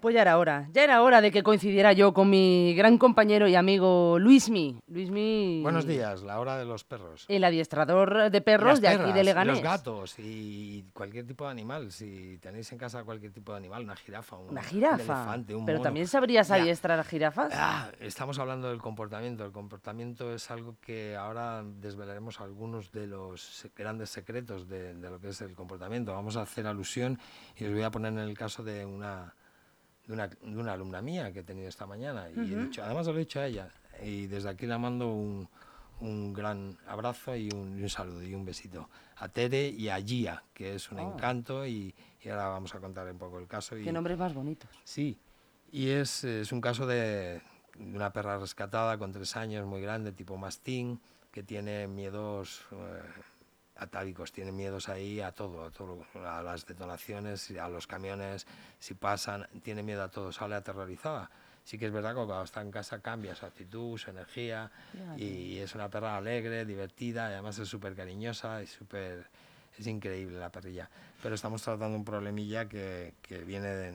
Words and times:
Pues 0.00 0.14
ya 0.14 0.22
era 0.22 0.38
hora, 0.38 0.66
ya 0.72 0.82
era 0.82 1.02
hora 1.02 1.20
de 1.20 1.30
que 1.30 1.42
coincidiera 1.42 1.92
yo 1.92 2.14
con 2.14 2.30
mi 2.30 2.74
gran 2.74 2.96
compañero 2.96 3.46
y 3.48 3.54
amigo 3.54 4.18
Luismi. 4.18 4.80
Luismi. 4.86 5.60
Buenos 5.62 5.86
días, 5.86 6.22
la 6.22 6.40
hora 6.40 6.56
de 6.56 6.64
los 6.64 6.84
perros. 6.84 7.26
El 7.28 7.44
adiestrador 7.44 8.30
de 8.30 8.40
perros 8.40 8.80
de 8.80 8.88
aquí 8.88 9.12
de 9.12 9.22
Leganés. 9.22 9.56
Los 9.56 9.62
gatos 9.62 10.14
y 10.18 10.84
cualquier 10.94 11.26
tipo 11.26 11.44
de 11.44 11.50
animal. 11.50 11.92
Si 11.92 12.38
tenéis 12.38 12.72
en 12.72 12.78
casa 12.78 13.04
cualquier 13.04 13.30
tipo 13.32 13.52
de 13.52 13.58
animal, 13.58 13.82
una 13.84 13.94
jirafa, 13.94 14.36
un, 14.36 14.48
una 14.48 14.62
jirafa. 14.62 14.94
Un 14.94 15.00
elefante, 15.00 15.54
un 15.54 15.66
Pero 15.66 15.82
también 15.82 16.06
sabrías 16.06 16.50
adiestrar 16.50 16.98
a 16.98 17.04
jirafas. 17.04 17.52
Ah, 17.54 17.90
estamos 18.00 18.38
hablando 18.38 18.70
del 18.70 18.80
comportamiento. 18.80 19.44
El 19.44 19.52
comportamiento 19.52 20.32
es 20.32 20.50
algo 20.50 20.76
que 20.80 21.14
ahora 21.14 21.62
desvelaremos 21.62 22.40
algunos 22.40 22.90
de 22.90 23.06
los 23.06 23.68
grandes 23.76 24.08
secretos 24.08 24.66
de, 24.66 24.94
de 24.94 25.10
lo 25.10 25.20
que 25.20 25.28
es 25.28 25.40
el 25.42 25.54
comportamiento. 25.54 26.14
Vamos 26.14 26.38
a 26.38 26.42
hacer 26.42 26.66
alusión 26.66 27.18
y 27.58 27.66
os 27.66 27.72
voy 27.72 27.82
a 27.82 27.90
poner 27.90 28.14
en 28.14 28.20
el 28.20 28.38
caso 28.38 28.62
de 28.62 28.86
una 28.86 29.34
de 30.10 30.14
una, 30.14 30.26
de 30.28 30.58
una 30.58 30.72
alumna 30.72 31.00
mía 31.00 31.32
que 31.32 31.40
he 31.40 31.42
tenido 31.44 31.68
esta 31.68 31.86
mañana. 31.86 32.28
Y 32.34 32.52
he 32.52 32.56
dicho, 32.56 32.82
además 32.82 33.06
lo 33.06 33.14
he 33.14 33.20
dicho 33.20 33.40
a 33.40 33.46
ella. 33.46 33.68
Y 34.02 34.26
desde 34.26 34.48
aquí 34.48 34.66
le 34.66 34.76
mando 34.76 35.08
un, 35.12 35.48
un 36.00 36.32
gran 36.32 36.76
abrazo 36.86 37.36
y 37.36 37.48
un, 37.50 37.88
saludo 37.88 38.22
y 38.22 38.34
un 38.34 38.44
besito 38.44 38.88
a 39.16 39.28
Tere 39.28 39.68
y 39.68 39.88
a 39.88 40.00
Gia, 40.00 40.42
que 40.52 40.74
es 40.74 40.90
un 40.90 40.98
oh. 40.98 41.12
encanto 41.12 41.64
y, 41.64 41.94
y, 42.22 42.28
ahora 42.28 42.48
vamos 42.48 42.74
a 42.74 42.80
contar 42.80 43.08
un 43.10 43.18
poco 43.18 43.38
el 43.38 43.46
caso. 43.46 43.76
Qué 43.76 43.92
nombres 43.92 44.18
más 44.18 44.34
bonitos. 44.34 44.70
Sí, 44.82 45.18
y 45.70 45.90
es, 45.90 46.24
es 46.24 46.50
un 46.50 46.60
caso 46.60 46.86
de, 46.86 47.40
una 47.78 48.12
perra 48.12 48.38
rescatada 48.38 48.98
con 48.98 49.12
tres 49.12 49.36
años, 49.36 49.66
muy 49.66 49.80
grande, 49.80 50.10
tipo 50.12 50.36
mastín, 50.36 51.00
que 51.30 51.44
tiene 51.44 51.86
miedos 51.86 52.62
eh, 52.72 53.02
atávicos, 53.80 54.32
tienen 54.32 54.54
miedos 54.54 54.88
ahí 54.88 55.20
a 55.20 55.32
todo, 55.32 55.64
a 55.64 55.70
todo, 55.70 56.04
a 56.14 56.42
las 56.42 56.66
detonaciones, 56.66 57.50
a 57.52 57.68
los 57.68 57.86
camiones, 57.86 58.46
si 58.78 58.94
pasan, 58.94 59.48
tiene 59.62 59.82
miedo 59.82 60.02
a 60.02 60.08
todo, 60.08 60.32
sale 60.32 60.54
aterrorizada. 60.54 61.30
Sí 61.64 61.78
que 61.78 61.86
es 61.86 61.92
verdad 61.92 62.10
que 62.10 62.16
cuando 62.16 62.42
está 62.42 62.62
en 62.62 62.70
casa 62.70 63.00
cambia 63.00 63.34
su 63.34 63.46
actitud, 63.46 63.98
su 63.98 64.10
energía 64.10 64.70
y 65.16 65.58
es 65.58 65.74
una 65.74 65.88
perra 65.88 66.16
alegre, 66.16 66.64
divertida, 66.64 67.30
y 67.30 67.34
además 67.34 67.58
es 67.58 67.68
súper 67.68 67.94
cariñosa 67.94 68.62
y 68.62 68.66
súper... 68.66 69.26
Es 69.78 69.86
increíble 69.86 70.38
la 70.38 70.50
perrilla. 70.50 70.90
Pero 71.22 71.34
estamos 71.34 71.62
tratando 71.62 71.96
un 71.96 72.04
problemilla 72.04 72.68
que, 72.68 73.14
que 73.22 73.38
viene 73.38 73.68
de, 73.68 73.94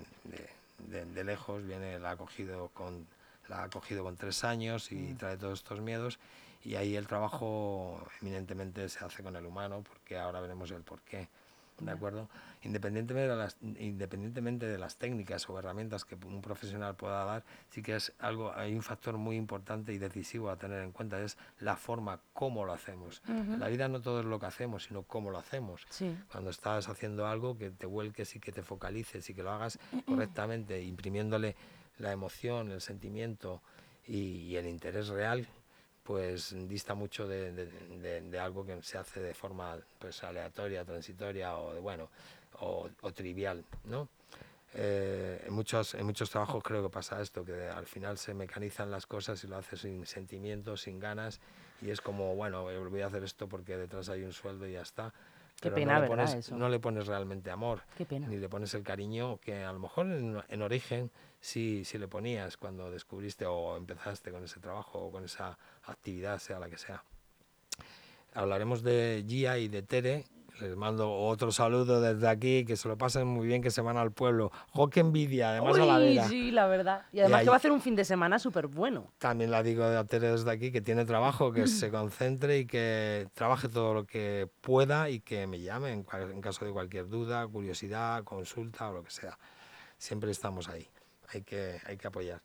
de, 1.05 1.23
lejos, 1.23 1.65
viene, 1.65 1.99
la 1.99 2.11
ha 2.11 2.17
cogido 2.17 2.69
con, 2.69 3.05
la 3.49 3.63
ha 3.63 3.69
cogido 3.69 4.03
con 4.03 4.15
tres 4.15 4.43
años 4.43 4.91
y 4.91 4.95
mm. 4.95 5.17
trae 5.17 5.37
todos 5.37 5.59
estos 5.59 5.81
miedos 5.81 6.17
y 6.65 6.75
ahí 6.75 6.95
el 6.95 7.05
trabajo 7.05 8.03
eminentemente 8.21 8.89
se 8.89 9.05
hace 9.05 9.21
con 9.21 9.35
el 9.35 9.45
humano, 9.45 9.83
porque 9.87 10.17
ahora 10.17 10.41
veremos 10.41 10.71
el 10.71 10.81
porqué. 10.81 11.29
¿De 11.79 11.91
acuerdo? 11.91 12.29
Independientemente 12.63 13.29
de, 13.29 13.35
las, 13.35 13.57
independientemente 13.61 14.65
de 14.65 14.77
las 14.77 14.95
técnicas 14.95 15.47
o 15.49 15.59
herramientas 15.59 16.05
que 16.05 16.15
un 16.15 16.41
profesional 16.41 16.95
pueda 16.95 17.25
dar, 17.25 17.43
sí 17.69 17.81
que 17.81 17.97
es 17.97 18.13
algo, 18.17 18.53
hay 18.55 18.73
un 18.73 18.81
factor 18.81 19.17
muy 19.17 19.35
importante 19.35 19.91
y 19.91 19.97
decisivo 19.97 20.49
a 20.49 20.55
tener 20.55 20.81
en 20.81 20.93
cuenta, 20.93 21.19
es 21.19 21.37
la 21.59 21.75
forma, 21.75 22.21
cómo 22.33 22.63
lo 22.63 22.71
hacemos. 22.71 23.21
La 23.59 23.67
vida 23.67 23.89
no 23.89 24.01
todo 24.01 24.21
es 24.21 24.25
lo 24.25 24.39
que 24.39 24.45
hacemos, 24.45 24.85
sino 24.85 25.03
cómo 25.03 25.31
lo 25.31 25.37
hacemos. 25.37 25.85
Cuando 26.31 26.49
estás 26.49 26.87
haciendo 26.87 27.27
algo, 27.27 27.57
que 27.57 27.69
te 27.71 27.85
vuelques 27.85 28.35
y 28.37 28.39
que 28.39 28.53
te 28.53 28.63
focalices 28.63 29.29
y 29.29 29.33
que 29.33 29.43
lo 29.43 29.51
hagas 29.51 29.77
correctamente, 30.05 30.81
imprimiéndole 30.81 31.57
la 31.99 32.13
emoción, 32.13 32.71
el 32.71 32.79
sentimiento 32.79 33.61
y 34.07 34.55
el 34.55 34.67
interés 34.67 35.09
real 35.09 35.45
pues 36.05 36.55
dista 36.67 36.93
mucho 36.93 37.27
de, 37.27 37.51
de, 37.51 38.39
algo 38.39 38.63
que 38.63 38.79
se 38.83 38.99
hace 38.99 39.19
de 39.21 39.33
forma 39.33 39.75
pues 39.97 40.23
aleatoria, 40.23 40.85
transitoria 40.85 41.57
o 41.57 41.73
de 41.73 41.79
bueno 41.79 42.09
o, 42.59 42.89
trivial, 43.11 43.65
¿no? 43.85 44.07
Eh, 44.75 45.43
en, 45.47 45.53
muchos, 45.53 45.95
en 45.95 46.05
muchos 46.05 46.29
trabajos 46.29 46.63
creo 46.63 46.83
que 46.83 46.89
pasa 46.89 47.19
esto, 47.21 47.43
que 47.43 47.67
al 47.67 47.87
final 47.87 48.17
se 48.19 48.33
mecanizan 48.33 48.91
las 48.91 49.07
cosas 49.07 49.43
y 49.43 49.47
lo 49.47 49.57
haces 49.57 49.81
sin 49.81 50.05
sentimientos, 50.05 50.81
sin 50.81 50.99
ganas, 50.99 51.39
y 51.81 51.89
es 51.89 52.01
como, 52.01 52.35
bueno, 52.35 52.63
voy 52.63 53.01
a 53.01 53.07
hacer 53.07 53.23
esto 53.23 53.47
porque 53.47 53.75
detrás 53.75 54.09
hay 54.09 54.23
un 54.23 54.33
sueldo 54.33 54.67
y 54.67 54.73
ya 54.73 54.81
está. 54.81 55.11
Qué 55.61 55.71
pena, 55.71 55.95
no 55.95 56.01
le, 56.01 56.07
pones, 56.07 56.51
no 56.51 56.69
le 56.69 56.79
pones 56.79 57.07
realmente 57.07 57.49
amor, 57.49 57.81
ni 58.09 58.37
le 58.37 58.49
pones 58.49 58.73
el 58.73 58.83
cariño 58.83 59.39
que 59.39 59.63
a 59.63 59.71
lo 59.71 59.79
mejor 59.79 60.07
en, 60.07 60.41
en 60.47 60.61
origen 60.61 61.11
si, 61.39 61.85
si 61.85 61.97
le 61.97 62.07
ponías 62.07 62.57
cuando 62.57 62.91
descubriste 62.91 63.45
o 63.45 63.77
empezaste 63.77 64.31
con 64.31 64.43
ese 64.43 64.59
trabajo 64.59 64.99
o 64.99 65.11
con 65.11 65.23
esa 65.23 65.57
actividad, 65.83 66.39
sea 66.39 66.59
la 66.59 66.69
que 66.69 66.77
sea. 66.77 67.03
Hablaremos 68.33 68.83
de 68.83 69.23
Gia 69.27 69.57
y 69.57 69.67
de 69.67 69.81
Tere. 69.81 70.25
Les 70.61 70.75
mando 70.75 71.11
otro 71.11 71.51
saludo 71.51 72.01
desde 72.01 72.27
aquí, 72.27 72.65
que 72.65 72.75
se 72.75 72.87
lo 72.87 72.97
pasen 72.97 73.27
muy 73.27 73.47
bien, 73.47 73.61
que 73.61 73.71
se 73.71 73.81
van 73.81 73.97
al 73.97 74.11
pueblo. 74.11 74.51
¡Jo, 74.71 74.89
qué 74.89 75.01
envidia! 75.01 75.49
Además 75.51 75.77
a 75.77 75.85
la 75.85 75.97
vera. 75.97 76.27
Sí, 76.27 76.51
la 76.51 76.67
verdad. 76.67 77.05
Y 77.11 77.19
además 77.19 77.43
que 77.43 77.49
va 77.49 77.53
a 77.53 77.57
hacer 77.57 77.71
un 77.71 77.81
fin 77.81 77.95
de 77.95 78.05
semana 78.05 78.39
súper 78.39 78.67
bueno. 78.67 79.11
También 79.17 79.51
la 79.51 79.63
digo 79.63 79.83
a 79.83 80.03
Tere 80.05 80.31
desde 80.31 80.49
aquí, 80.49 80.71
que 80.71 80.81
tiene 80.81 81.05
trabajo, 81.05 81.51
que 81.51 81.67
se 81.67 81.91
concentre 81.91 82.59
y 82.59 82.65
que 82.65 83.27
trabaje 83.33 83.67
todo 83.69 83.93
lo 83.93 84.05
que 84.05 84.49
pueda 84.61 85.09
y 85.09 85.19
que 85.19 85.47
me 85.47 85.59
llame 85.59 85.91
en, 85.91 86.05
en 86.13 86.41
caso 86.41 86.65
de 86.65 86.71
cualquier 86.71 87.07
duda, 87.09 87.45
curiosidad, 87.47 88.23
consulta 88.23 88.89
o 88.89 88.93
lo 88.93 89.03
que 89.03 89.11
sea. 89.11 89.37
Siempre 89.97 90.31
estamos 90.31 90.69
ahí 90.69 90.87
hay 91.33 91.41
que, 91.41 91.79
hay 91.85 91.97
que 91.97 92.07
apoyar. 92.07 92.41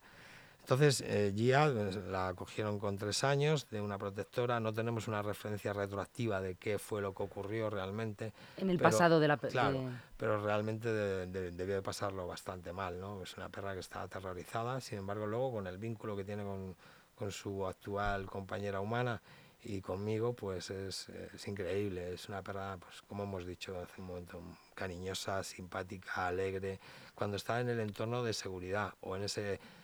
Entonces, 0.71 1.03
eh, 1.05 1.33
Gia 1.35 1.69
pues, 1.69 1.97
la 1.97 2.33
cogieron 2.33 2.79
con 2.79 2.97
tres 2.97 3.25
años 3.25 3.69
de 3.69 3.81
una 3.81 3.97
protectora. 3.97 4.57
No 4.61 4.71
tenemos 4.71 5.09
una 5.09 5.21
referencia 5.21 5.73
retroactiva 5.73 6.39
de 6.39 6.55
qué 6.55 6.79
fue 6.79 7.01
lo 7.01 7.13
que 7.13 7.23
ocurrió 7.23 7.69
realmente. 7.69 8.31
En 8.55 8.69
el 8.69 8.79
pasado 8.79 9.19
de 9.19 9.27
la 9.27 9.35
Claro, 9.35 9.89
pero 10.15 10.41
realmente 10.41 10.87
debió 11.27 11.75
de 11.75 11.81
pasarlo 11.81 12.25
bastante 12.25 12.71
mal, 12.71 13.01
¿no? 13.01 13.21
Es 13.21 13.35
una 13.35 13.49
perra 13.49 13.73
que 13.73 13.81
está 13.81 14.03
aterrorizada. 14.03 14.79
Sin 14.79 14.99
embargo, 14.99 15.27
luego 15.27 15.51
con 15.51 15.67
el 15.67 15.77
vínculo 15.77 16.15
que 16.15 16.23
tiene 16.23 16.45
con, 16.45 16.73
con 17.15 17.33
su 17.33 17.67
actual 17.67 18.27
compañera 18.27 18.79
humana 18.79 19.21
y 19.63 19.81
conmigo, 19.81 20.31
pues 20.31 20.69
es, 20.69 21.09
es, 21.09 21.47
increíble. 21.49 22.13
Es 22.13 22.29
una 22.29 22.41
perra, 22.41 22.77
pues 22.77 23.01
como 23.01 23.23
hemos 23.23 23.45
dicho 23.45 23.77
hace 23.77 23.99
un 23.99 24.07
momento, 24.07 24.41
cariñosa, 24.73 25.43
simpática, 25.43 26.27
alegre, 26.27 26.79
cuando 27.13 27.35
está 27.35 27.59
en 27.59 27.67
el 27.67 27.81
entorno 27.81 28.23
de 28.23 28.31
seguridad 28.31 28.93
o 29.01 29.17
en 29.17 29.23
esa 29.23 29.41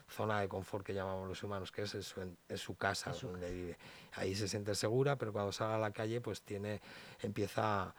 zona 0.09 0.41
de 0.41 0.47
confort 0.47 0.85
que 0.85 0.93
llamamos 0.93 1.27
los 1.27 1.43
humanos, 1.43 1.71
que 1.71 1.83
es 1.83 1.91
su, 1.91 2.35
su 2.55 2.75
casa 2.75 3.11
donde 3.21 3.51
vive. 3.51 3.77
Ahí 4.13 4.35
se 4.35 4.47
siente 4.47 4.73
segura, 4.75 5.15
pero 5.15 5.33
cuando 5.33 5.51
sale 5.51 5.75
a 5.75 5.77
la 5.77 5.91
calle, 5.91 6.21
pues 6.21 6.41
tiene, 6.41 6.81
empieza 7.21 7.93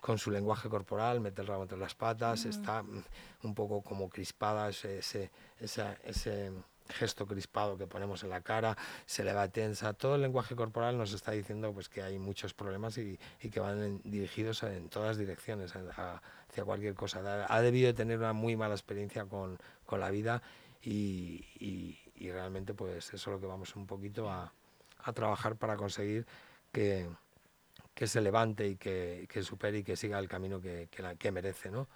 con 0.00 0.18
su 0.18 0.30
lenguaje 0.30 0.68
corporal, 0.68 1.20
mete 1.20 1.42
el 1.42 1.46
rabo 1.46 1.62
entre 1.62 1.78
las 1.78 1.94
patas, 1.94 2.44
está 2.44 2.82
mm, 2.82 3.04
un 3.44 3.54
poco 3.54 3.82
como 3.82 4.08
crispada, 4.08 4.68
ese, 4.68 4.98
ese, 4.98 5.28
ese 6.04 6.52
gesto 6.88 7.26
crispado 7.26 7.78
que 7.78 7.86
ponemos 7.86 8.24
en 8.24 8.30
la 8.30 8.40
cara, 8.40 8.76
se 9.06 9.22
le 9.22 9.32
va 9.32 9.46
tensa, 9.48 9.92
todo 9.92 10.16
el 10.16 10.22
lenguaje 10.22 10.56
corporal 10.56 10.98
nos 10.98 11.12
está 11.12 11.30
diciendo 11.30 11.72
pues 11.72 11.88
que 11.88 12.02
hay 12.02 12.18
muchos 12.18 12.52
problemas 12.52 12.98
y, 12.98 13.18
y 13.40 13.50
que 13.50 13.60
van 13.60 14.00
dirigidos 14.02 14.64
en 14.64 14.88
todas 14.88 15.16
direcciones, 15.18 15.72
hacia 15.76 16.64
cualquier 16.64 16.94
cosa. 16.94 17.46
Ha 17.48 17.60
debido 17.60 17.86
de 17.86 17.94
tener 17.94 18.18
una 18.18 18.32
muy 18.32 18.56
mala 18.56 18.74
experiencia 18.74 19.24
con, 19.26 19.58
con 19.86 20.00
la 20.00 20.10
vida 20.10 20.42
y, 20.82 21.44
y, 21.60 22.30
realmente 22.30 22.72
pues 22.72 23.12
eso 23.12 23.16
es 23.16 23.26
lo 23.26 23.40
que 23.40 23.46
vamos 23.46 23.74
un 23.76 23.86
poquito 23.86 24.30
a, 24.30 24.52
a 25.02 25.12
trabajar 25.12 25.56
para 25.56 25.76
conseguir 25.76 26.26
que, 26.70 27.08
que 27.94 28.06
se 28.06 28.20
levante 28.20 28.68
y 28.68 28.76
que, 28.76 29.26
que, 29.28 29.42
supere 29.42 29.78
y 29.78 29.84
que 29.84 29.96
siga 29.96 30.18
el 30.18 30.28
camino 30.28 30.60
que, 30.60 30.88
que, 30.90 31.02
la, 31.02 31.14
que 31.14 31.32
merece, 31.32 31.70
¿no? 31.70 31.88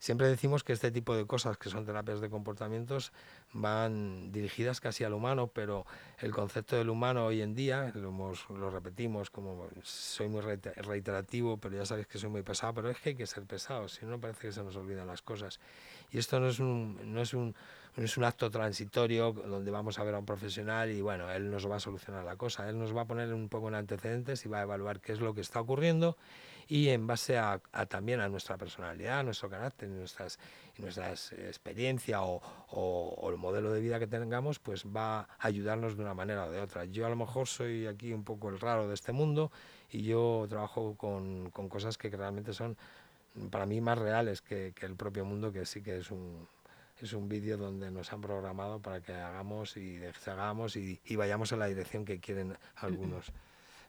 Siempre 0.00 0.28
decimos 0.28 0.62
que 0.62 0.72
este 0.72 0.92
tipo 0.92 1.16
de 1.16 1.26
cosas, 1.26 1.58
que 1.58 1.70
son 1.70 1.84
terapias 1.84 2.20
de 2.20 2.30
comportamientos, 2.30 3.12
van 3.52 4.30
dirigidas 4.30 4.80
casi 4.80 5.02
al 5.02 5.12
humano, 5.12 5.48
pero 5.48 5.86
el 6.18 6.30
concepto 6.30 6.76
del 6.76 6.88
humano 6.88 7.26
hoy 7.26 7.42
en 7.42 7.56
día, 7.56 7.90
lo, 7.96 8.12
lo 8.12 8.70
repetimos, 8.70 9.30
como 9.30 9.66
soy 9.82 10.28
muy 10.28 10.40
reiterativo, 10.40 11.56
pero 11.56 11.76
ya 11.76 11.84
sabéis 11.84 12.06
que 12.06 12.18
soy 12.18 12.30
muy 12.30 12.42
pesado, 12.42 12.74
pero 12.74 12.90
es 12.90 12.98
que 13.00 13.08
hay 13.08 13.14
que 13.16 13.26
ser 13.26 13.42
pesado, 13.42 13.88
si 13.88 14.06
no 14.06 14.20
parece 14.20 14.42
que 14.42 14.52
se 14.52 14.62
nos 14.62 14.76
olvidan 14.76 15.08
las 15.08 15.20
cosas. 15.20 15.58
Y 16.12 16.18
esto 16.18 16.38
no 16.38 16.48
es 16.48 16.60
un, 16.60 17.12
no 17.12 17.20
es 17.20 17.34
un, 17.34 17.56
no 17.98 18.04
es 18.04 18.16
un 18.16 18.22
acto 18.22 18.48
transitorio 18.48 19.32
donde 19.32 19.72
vamos 19.72 19.98
a 19.98 20.04
ver 20.04 20.14
a 20.14 20.20
un 20.20 20.24
profesional 20.24 20.92
y 20.92 21.00
bueno, 21.00 21.28
él 21.32 21.50
nos 21.50 21.68
va 21.68 21.76
a 21.76 21.80
solucionar 21.80 22.24
la 22.24 22.36
cosa, 22.36 22.68
él 22.68 22.78
nos 22.78 22.96
va 22.96 23.02
a 23.02 23.04
poner 23.06 23.34
un 23.34 23.48
poco 23.48 23.66
en 23.66 23.74
antecedentes 23.74 24.46
y 24.46 24.48
va 24.48 24.60
a 24.60 24.62
evaluar 24.62 25.00
qué 25.00 25.12
es 25.12 25.20
lo 25.20 25.34
que 25.34 25.40
está 25.40 25.60
ocurriendo 25.60 26.16
y 26.68 26.90
en 26.90 27.08
base 27.08 27.38
a, 27.38 27.60
también 27.88 28.20
a 28.20 28.28
nuestra 28.28 28.56
personalidad, 28.56 29.24
nuestro 29.24 29.50
carácter, 29.50 29.88
nuestras, 29.88 30.38
nuestras 30.76 31.32
experiencia 31.32 32.22
o, 32.22 32.40
o, 32.70 33.30
el 33.30 33.36
modelo 33.36 33.72
de 33.72 33.80
vida 33.80 33.98
que 33.98 34.06
tengamos, 34.06 34.60
pues 34.60 34.84
va 34.84 35.20
a 35.20 35.28
ayudarnos 35.40 35.96
de 35.96 36.02
una 36.02 36.14
manera 36.14 36.44
o 36.44 36.52
de 36.52 36.60
otra. 36.60 36.84
Yo 36.84 37.04
a 37.04 37.08
lo 37.08 37.16
mejor 37.16 37.48
soy 37.48 37.86
aquí 37.88 38.12
un 38.12 38.22
poco 38.22 38.48
el 38.48 38.60
raro 38.60 38.86
de 38.86 38.94
este 38.94 39.10
mundo 39.10 39.50
y 39.90 40.02
yo 40.02 40.46
trabajo 40.48 40.94
con, 40.96 41.50
con 41.50 41.68
cosas 41.68 41.98
que 41.98 42.10
realmente 42.10 42.52
son 42.52 42.76
para 43.50 43.66
mí 43.66 43.80
más 43.80 43.98
reales 43.98 44.40
que, 44.40 44.72
que 44.76 44.86
el 44.86 44.94
propio 44.94 45.24
mundo, 45.24 45.50
que 45.50 45.64
sí 45.64 45.82
que 45.82 45.98
es 45.98 46.10
un, 46.10 46.46
es 47.00 47.12
un 47.12 47.28
vídeo 47.28 47.56
donde 47.56 47.90
nos 47.90 48.12
han 48.12 48.20
programado 48.20 48.80
para 48.80 49.00
que 49.00 49.12
hagamos 49.12 49.76
y 49.76 49.96
deshagamos 49.98 50.76
y, 50.76 51.00
y, 51.04 51.16
vayamos 51.16 51.52
en 51.52 51.60
la 51.60 51.66
dirección 51.66 52.04
que 52.04 52.18
quieren 52.20 52.56
algunos. 52.76 53.32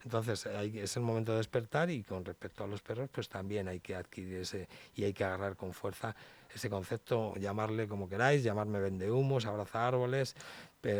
Entonces 0.03 0.45
hay, 0.47 0.79
es 0.79 0.95
el 0.95 1.03
momento 1.03 1.33
de 1.33 1.39
despertar 1.39 1.89
y 1.89 2.03
con 2.03 2.23
respecto 2.23 2.63
a 2.63 2.67
los 2.67 2.81
perros, 2.81 3.09
pues 3.11 3.27
también 3.27 3.67
hay 3.67 3.79
que 3.79 3.95
adquirir 3.95 4.37
ese 4.37 4.67
y 4.95 5.03
hay 5.03 5.13
que 5.13 5.25
agarrar 5.25 5.57
con 5.57 5.73
fuerza 5.73 6.15
ese 6.53 6.69
concepto, 6.69 7.35
llamarle 7.35 7.87
como 7.87 8.07
queráis, 8.07 8.43
llamarme 8.43 8.79
vendehumos, 8.79 9.45
abraza 9.45 9.87
árboles, 9.87 10.35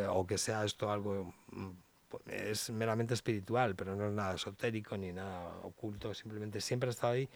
o 0.10 0.28
que 0.28 0.38
sea 0.38 0.66
esto 0.66 0.92
algo 0.92 1.34
mm, 1.52 1.70
es 2.28 2.70
meramente 2.72 3.14
espiritual, 3.14 3.76
pero 3.76 3.96
no 3.96 4.08
es 4.08 4.14
nada 4.14 4.36
esotérico 4.36 4.98
ni 4.98 5.12
nada 5.12 5.60
oculto, 5.64 6.14
simplemente 6.14 6.60
siempre 6.60 6.90
ha 6.90 6.92
estado 6.92 7.14
ahí, 7.14 7.30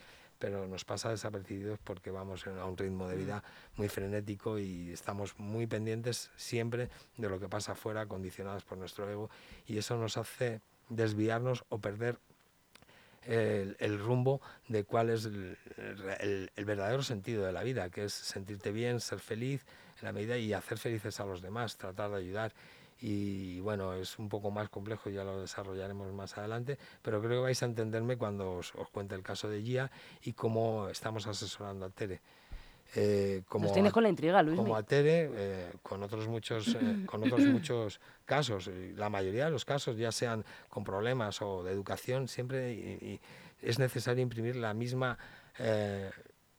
pero 0.44 0.68
nos 0.68 0.84
pasa 0.84 1.10
desapercibidos 1.10 1.80
porque 1.86 2.12
vamos 2.12 2.46
a 2.48 2.66
un 2.66 2.76
ritmo 2.76 3.08
de 3.08 3.16
vida 3.16 3.42
muy 3.78 3.88
frenético 3.88 4.60
y 4.60 4.92
estamos 4.92 5.40
muy 5.40 5.68
pendientes 5.68 6.32
siempre 6.36 6.90
de 7.16 7.30
lo 7.30 7.40
que 7.40 7.48
pasa 7.48 7.72
afuera, 7.72 8.08
condicionados 8.08 8.66
por 8.66 8.78
nuestro 8.78 9.10
ego, 9.10 9.30
y 9.66 9.78
eso 9.78 9.96
nos 9.96 10.18
hace 10.18 10.60
desviarnos 10.90 11.64
o 11.70 11.78
perder 11.78 12.18
el, 13.26 14.00
rumbo 14.00 14.42
de 14.68 14.84
cuál 14.84 15.12
es 15.12 15.24
el, 15.24 15.58
el, 16.58 16.66
verdadero 16.66 17.04
sentido 17.04 17.46
de 17.46 17.54
la 17.54 17.64
vida, 17.64 17.90
que 17.90 18.04
es 18.04 18.12
sentirte 18.12 18.74
bien, 18.74 19.00
ser 19.00 19.20
feliz 19.20 19.66
en 20.02 20.04
la 20.04 20.12
medida 20.12 20.38
y 20.38 20.52
hacer 20.52 20.78
felices 20.78 21.22
a 21.22 21.26
los 21.26 21.42
demás, 21.42 21.78
tratar 21.78 22.12
de 22.12 22.18
ayudar 22.18 22.54
y 23.06 23.60
bueno, 23.60 23.96
es 23.96 24.18
un 24.18 24.30
poco 24.30 24.50
más 24.50 24.70
complejo, 24.70 25.10
ya 25.10 25.26
lo 25.26 25.42
desarrollaremos 25.42 26.14
más 26.14 26.38
adelante, 26.38 26.78
pero 27.02 27.20
creo 27.20 27.32
que 27.32 27.44
vais 27.44 27.62
a 27.62 27.66
entenderme 27.66 28.16
cuando 28.16 28.54
os, 28.54 28.72
cuente 28.94 29.14
el 29.14 29.22
caso 29.22 29.50
de 29.50 29.62
Gia 29.62 29.92
y 30.22 30.32
cómo 30.32 30.88
estamos 30.88 31.28
asesorando 31.28 31.86
a 31.86 31.90
Tere. 31.90 32.22
Eh, 32.96 33.44
como 33.50 33.66
Nos 33.66 33.74
tienes 33.74 33.92
con 33.92 34.04
la 34.04 34.10
intriga, 34.10 34.42
Luis. 34.42 34.56
Como 34.56 34.78
a 34.78 34.84
Tere, 34.84 35.30
eh, 35.34 35.72
con 35.82 36.02
otros 36.02 36.30
muchos, 36.30 36.76
eh, 36.76 36.80
con 37.06 37.22
otros 37.24 37.42
muchos 37.42 38.00
casos. 38.24 38.70
La 38.96 39.10
mayoría 39.10 39.46
de 39.46 39.52
los 39.52 39.66
casos, 39.66 39.98
ya 39.98 40.14
sean 40.14 40.46
con 40.70 40.86
problemas 40.86 41.42
o 41.42 41.62
de 41.62 41.74
educación, 41.74 42.30
siempre 42.30 43.20
es 43.62 43.80
necesario 43.80 44.24
imprimir 44.24 44.56
la 44.56 44.74
misma 44.74 45.18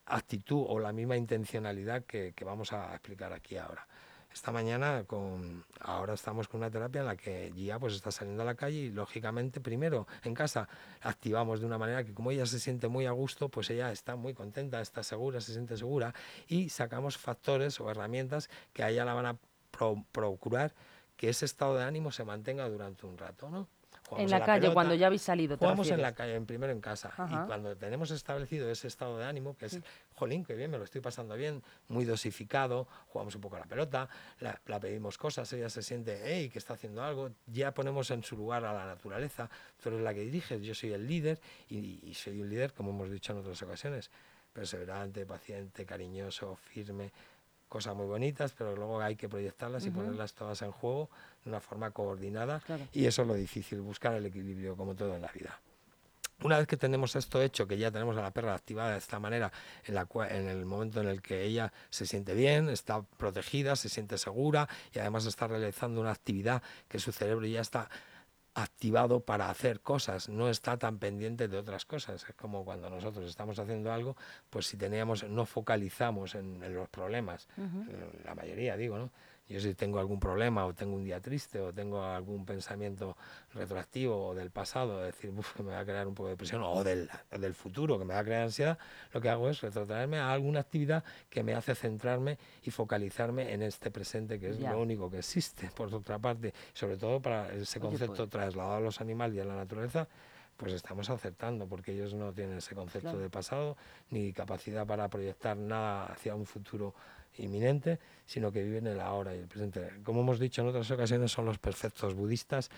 actitud 0.05 0.63
o 0.69 0.79
la 0.79 0.93
misma 0.93 1.17
intencionalidad 1.17 2.05
que 2.05 2.35
vamos 2.45 2.75
a 2.75 2.93
explicar 2.93 3.33
aquí 3.33 3.57
ahora 3.57 3.89
esta 4.35 4.51
mañana 4.51 5.05
con 5.05 5.65
ahora 5.79 6.15
estamos 6.15 6.49
con 6.49 6.59
una 6.59 6.71
terapia 6.71 7.01
en 7.03 7.07
la 7.07 7.17
que 7.17 7.53
Gia 7.55 7.79
pues 7.79 7.95
está 7.95 8.11
saliendo 8.11 8.43
a 8.43 8.47
la 8.47 8.57
calle 8.57 8.77
y 8.79 8.91
lógicamente 8.91 9.61
primero 9.61 10.09
en 10.25 10.35
casa 10.35 10.69
activamos 11.03 11.61
de 11.61 11.67
una 11.67 11.79
manera 11.79 12.05
que 12.05 12.13
como 12.13 12.33
ella 12.33 12.45
se 12.45 12.59
siente 12.59 12.89
muy 12.89 13.07
a 13.07 13.13
gusto 13.13 13.49
pues 13.49 13.71
ella 13.71 13.93
está 13.93 14.17
muy 14.17 14.35
contenta 14.35 14.81
está 14.81 15.05
segura 15.05 15.41
se 15.41 15.53
siente 15.53 15.77
segura 15.77 16.13
y 16.49 16.69
sacamos 16.69 17.17
factores 17.17 17.81
o 17.81 17.89
herramientas 17.89 18.51
que 18.73 18.83
a 18.83 18.91
ella 18.91 19.05
la 19.05 19.15
van 19.15 19.27
a 19.27 19.39
procurar 20.11 20.75
que 21.17 21.29
ese 21.29 21.45
estado 21.45 21.77
de 21.77 21.85
ánimo 21.85 22.11
se 22.11 22.25
mantenga 22.25 22.69
durante 22.69 23.07
un 23.07 23.17
rato 23.17 23.49
no 23.49 23.69
en 24.17 24.31
la, 24.31 24.45
calle, 24.45 24.73
cuando 24.73 24.95
ya 24.95 25.07
habéis 25.07 25.23
salido. 25.23 25.57
Jugamos 25.57 25.91
en 25.91 26.03
la 26.03 26.15
calle, 26.15 26.35
en 26.35 26.47
primero 26.47 26.73
en 26.73 26.81
casa. 26.81 27.13
Y 27.31 27.47
cuando 27.47 27.77
tenemos 27.77 28.11
establecido 28.11 28.71
ese 28.71 28.89
estado 28.89 29.19
de 29.19 29.25
ánimo, 29.25 29.57
que 29.57 29.67
es, 29.67 29.81
jolín, 30.15 30.45
que 30.45 30.55
bien, 30.55 30.71
me 30.71 30.79
lo 30.79 30.85
estoy 30.85 31.01
pasando 31.01 31.35
bien, 31.35 31.63
muy 31.89 32.05
dosificado, 32.05 32.87
jugamos 33.09 33.35
un 33.35 33.41
poco 33.41 33.57
a 33.57 33.61
la 33.61 33.67
pelota, 33.67 34.09
la, 34.41 34.81
pedimos 34.81 35.19
cosas, 35.19 35.53
ella 35.53 35.71
se 35.71 35.83
siente, 35.83 36.21
hey, 36.25 36.51
que 36.51 36.59
está 36.59 36.75
haciendo 36.75 37.03
algo, 37.03 37.31
ya 37.47 37.73
ponemos 37.73 38.11
en 38.11 38.23
su 38.23 38.37
lugar 38.37 38.65
a 38.65 38.73
la 38.73 38.87
naturaleza, 38.87 39.49
tú 39.83 39.89
eres 39.89 40.03
la 40.03 40.13
que 40.13 40.21
diriges, 40.21 40.63
yo 40.63 40.75
soy 40.75 40.93
el 40.93 41.07
líder 41.07 41.41
y, 41.69 42.01
y 42.03 42.15
soy 42.15 42.41
un 42.41 42.49
líder, 42.49 42.73
como 42.73 42.91
hemos 42.91 43.11
dicho 43.11 43.33
en 43.33 43.39
otras 43.39 43.61
ocasiones, 43.63 44.11
perseverante, 44.53 45.27
paciente, 45.27 45.85
cariñoso, 45.85 46.57
firme, 46.57 47.11
cosas 47.69 47.97
muy 47.97 48.07
bonitas, 48.07 48.55
pero 48.57 48.77
luego 48.77 49.01
hay 49.01 49.17
que 49.17 49.29
proyectarlas 49.29 49.85
y 49.87 49.91
ponerlas 49.91 50.35
todas 50.35 50.63
en 50.63 50.71
juego 50.71 51.11
de 51.45 51.51
una 51.51 51.61
forma 51.61 51.91
coordinada 51.91 52.63
y 52.93 53.07
eso 53.07 53.23
es 53.23 53.29
lo 53.29 53.35
difícil, 53.35 53.81
buscar 53.81 54.15
el 54.15 54.27
equilibrio 54.27 54.77
como 54.77 54.95
todo 54.95 55.15
en 55.15 55.23
la 55.23 55.33
vida. 55.33 55.61
Una 56.43 56.59
vez 56.59 56.67
que 56.67 56.77
tenemos 56.77 57.15
esto 57.17 57.41
hecho, 57.41 57.67
que 57.67 57.79
ya 57.79 57.91
tenemos 57.91 58.17
a 58.17 58.23
la 58.23 58.33
perra 58.33 58.55
activada 58.55 58.93
de 58.93 58.99
esta 58.99 59.21
manera, 59.21 59.53
en, 59.85 59.95
la 59.95 60.07
en 60.29 60.49
el 60.49 60.67
momento 60.67 61.01
en 61.01 61.09
el 61.09 61.23
que 61.23 61.45
ella 61.45 61.73
se 61.91 62.07
siente 62.07 62.35
bien, 62.35 62.69
está 62.69 63.03
protegida, 63.03 63.77
se 63.77 63.89
siente 63.89 64.19
segura 64.19 64.69
y 64.93 64.99
además 64.99 65.27
está 65.27 65.47
realizando 65.47 66.01
una 66.01 66.11
actividad 66.11 66.63
que 66.89 66.99
su 66.99 67.13
cerebro 67.13 67.47
ya 67.47 67.61
está 67.61 67.89
activado 68.55 69.21
para 69.21 69.51
hacer 69.51 69.81
cosas, 69.81 70.29
no 70.29 70.49
está 70.49 70.77
tan 70.77 70.99
pendiente 70.99 71.49
de 71.49 71.59
otras 71.59 71.85
cosas. 71.85 72.25
Es 72.29 72.35
como 72.37 72.65
cuando 72.65 72.91
nosotros 72.91 73.29
estamos 73.29 73.59
haciendo 73.59 73.93
algo, 73.93 74.17
pues 74.51 74.67
si 74.67 74.77
teníamos, 74.77 75.25
no 75.25 75.47
focalizamos 75.47 76.35
en, 76.35 76.61
los 76.75 76.89
problemas, 76.89 77.49
la 78.25 78.35
mayoría 78.35 78.77
digo, 78.77 78.99
¿no? 78.99 79.11
Yo 79.49 79.61
si 79.61 79.75
tengo 79.75 79.99
algún 79.99 80.19
problema 80.19 80.65
o 80.65 80.73
tengo 80.73 80.97
un 80.97 81.05
día 81.05 81.21
triste 81.21 81.61
o 81.61 81.73
tengo 81.73 82.03
algún 82.03 82.47
pensamiento 82.47 83.17
retroactivo 83.53 84.29
o 84.29 84.35
del 84.35 84.51
pasado, 84.51 85.01
decir, 85.01 85.33
que 85.57 85.63
me 85.63 85.73
va 85.73 85.81
a 85.81 85.85
crear 85.85 86.09
un 86.09 86.15
poco 86.15 86.29
de 86.29 86.33
depresión 86.33 86.63
o 86.63 86.83
del, 86.83 87.11
del 87.31 87.55
futuro 87.55 87.99
que 87.99 88.07
me 88.07 88.15
va 88.15 88.21
a 88.21 88.25
crear 88.25 88.43
ansiedad, 88.43 88.79
lo 89.13 89.21
que 89.21 89.29
hago 89.29 89.51
es 89.51 89.61
retrotraerme 89.61 90.19
a 90.19 90.33
alguna 90.33 90.61
actividad 90.61 91.05
que 91.29 91.43
me 91.43 91.55
hace 91.55 91.75
centrarme 91.75 92.39
y 92.63 92.71
focalizarme 92.71 93.53
en 93.53 93.63
este 93.63 93.91
presente 93.91 94.41
que 94.41 94.49
es 94.49 94.61
lo 94.61 94.81
único 94.81 95.11
que 95.11 95.19
existe. 95.19 95.71
Por 95.75 95.93
otra 95.95 96.19
parte, 96.19 96.55
sobre 96.73 96.97
todo 96.97 97.21
para 97.21 97.53
ese 97.53 97.81
concepto 97.81 98.17
pues 98.17 98.31
trasladado 98.31 98.77
a 98.77 98.81
los 98.81 99.01
animales 99.03 99.37
y 99.37 99.41
a 99.41 99.45
la 99.45 99.57
naturaleza, 99.57 100.09
pues 100.57 100.73
estamos 100.73 101.11
acertando, 101.11 101.67
porque 101.67 101.93
ellos 101.93 102.15
no 102.15 102.33
tienen 102.33 102.59
ese 102.59 102.75
concepto 102.75 103.19
de 103.19 103.29
pasado 103.29 103.77
ni 104.11 104.33
capacidad 104.33 104.87
para 104.87 105.09
proyectar 105.09 105.57
nada 105.57 106.07
hacia 106.07 106.35
un 106.35 106.47
futuro 106.47 106.95
inminente, 107.39 107.99
sino 108.27 108.53
que 108.53 108.63
viven 108.63 108.87
el 108.87 109.01
ahora 109.01 109.35
y 109.35 109.39
el 109.39 109.47
presente. 109.47 109.91
Como 110.03 110.21
hemos 110.21 110.39
dicho 110.39 110.63
en 110.63 110.69
otras 110.69 110.91
ocasiones, 110.91 111.33
son 111.33 111.47
los 111.47 111.59
perfectos 111.59 112.15
budistas 112.15 112.71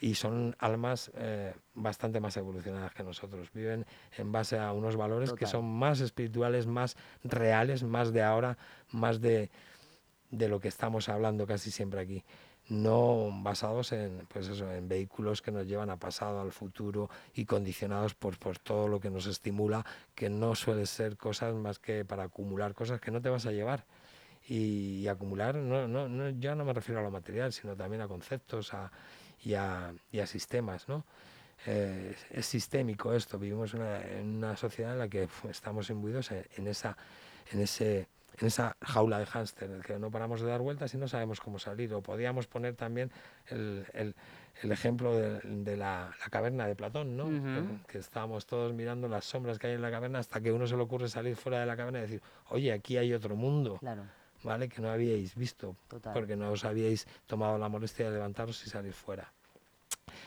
y 0.00 0.14
son 0.14 0.56
almas 0.58 1.10
eh, 1.14 1.54
bastante 1.74 2.20
más 2.20 2.36
evolucionadas 2.36 2.92
que 2.92 3.02
nosotros. 3.02 3.52
Viven 3.52 3.86
en 4.16 4.32
base 4.32 4.58
a 4.58 4.72
unos 4.72 4.96
valores 4.96 5.32
que 5.32 5.46
son 5.46 5.64
más 5.64 6.00
espirituales, 6.00 6.66
más 6.66 6.96
reales, 7.24 7.82
más 7.82 8.12
de 8.12 8.22
ahora, 8.22 8.58
más 8.90 9.20
de, 9.20 9.50
de 10.30 10.48
lo 10.48 10.60
que 10.60 10.68
estamos 10.68 11.08
hablando 11.08 11.46
casi 11.46 11.70
siempre 11.70 12.00
aquí 12.00 12.24
no 12.68 13.28
basados 13.42 13.92
en, 13.92 14.26
pues 14.28 14.48
eso, 14.48 14.72
en 14.72 14.88
vehículos 14.88 15.42
que 15.42 15.50
nos 15.50 15.66
llevan 15.66 15.90
a 15.90 15.96
pasado, 15.96 16.40
al 16.40 16.52
futuro 16.52 17.10
y 17.34 17.44
condicionados 17.44 18.14
por, 18.14 18.38
por 18.38 18.58
todo 18.58 18.88
lo 18.88 19.00
que 19.00 19.10
nos 19.10 19.26
estimula, 19.26 19.84
que 20.14 20.30
no 20.30 20.54
suele 20.54 20.86
ser 20.86 21.16
cosas 21.16 21.54
más 21.54 21.78
que 21.78 22.04
para 22.04 22.24
acumular 22.24 22.74
cosas 22.74 23.00
que 23.00 23.10
no 23.10 23.20
te 23.20 23.28
vas 23.28 23.46
a 23.46 23.52
llevar 23.52 23.84
y, 24.48 25.06
acumular, 25.06 25.54
no, 25.54 25.86
no, 25.86 26.08
no, 26.08 26.30
ya 26.30 26.54
no 26.54 26.64
me 26.64 26.72
refiero 26.72 27.00
a 27.00 27.02
lo 27.02 27.10
material, 27.10 27.52
sino 27.52 27.76
también 27.76 28.02
a 28.02 28.08
conceptos 28.08 28.74
a, 28.74 28.90
y, 29.44 29.54
a, 29.54 29.94
y, 30.10 30.18
a, 30.18 30.26
sistemas, 30.26 30.88
¿no? 30.88 31.04
Eh, 31.66 32.16
es 32.30 32.46
sistémico 32.46 33.12
esto, 33.14 33.38
vivimos 33.38 33.72
en 33.74 34.36
una 34.36 34.56
sociedad 34.56 34.94
en 34.94 34.98
la 34.98 35.08
que 35.08 35.28
estamos 35.48 35.90
imbuidos 35.90 36.32
en, 36.32 36.66
esa, 36.66 36.96
en, 37.52 37.60
ese, 37.60 38.08
en 38.40 38.46
esa 38.48 38.76
jaula 38.82 39.20
de 39.20 39.26
hámster, 39.26 39.70
en 39.70 39.76
el 39.76 39.84
que 39.84 39.96
no 40.00 40.10
paramos 40.10 40.40
de 40.40 40.48
dar 40.48 40.60
vueltas 40.60 40.92
y 40.94 40.96
no 40.96 41.06
sabemos 41.06 41.40
cómo 41.40 41.60
salir. 41.60 41.94
O 41.94 42.02
podíamos 42.02 42.48
poner 42.48 42.74
también 42.74 43.12
el, 43.46 43.86
el, 43.92 44.16
el 44.60 44.72
ejemplo 44.72 45.16
de, 45.16 45.38
de 45.40 45.76
la, 45.76 46.12
la, 46.20 46.30
caverna 46.30 46.66
de 46.66 46.74
Platón, 46.74 47.16
¿no? 47.16 47.26
que, 47.28 47.92
que, 47.92 47.98
estábamos 47.98 48.46
todos 48.46 48.72
mirando 48.72 49.06
las 49.06 49.24
sombras 49.24 49.60
que 49.60 49.68
hay 49.68 49.74
en 49.74 49.82
la 49.82 49.92
caverna 49.92 50.18
hasta 50.18 50.40
que 50.40 50.50
uno 50.50 50.66
se 50.66 50.76
le 50.76 50.82
ocurre 50.82 51.08
salir 51.08 51.36
fuera 51.36 51.60
de 51.60 51.66
la 51.66 51.76
caverna 51.76 52.00
y 52.00 52.02
decir, 52.02 52.22
oye, 52.48 52.72
aquí 52.72 52.96
hay 52.96 53.14
otro 53.14 53.36
mundo. 53.36 53.76
Claro 53.78 54.02
¿vale? 54.42 54.68
Que 54.68 54.80
no 54.82 54.90
habíais 54.90 55.34
visto, 55.34 55.76
porque 56.12 56.36
no 56.36 56.50
os 56.50 56.64
habíais 56.64 57.06
tomado 57.26 57.58
la 57.58 57.68
molestia 57.68 58.06
de 58.06 58.12
levantaros 58.12 58.64
y 58.66 58.70
salir 58.70 58.92
fuera. 58.92 59.32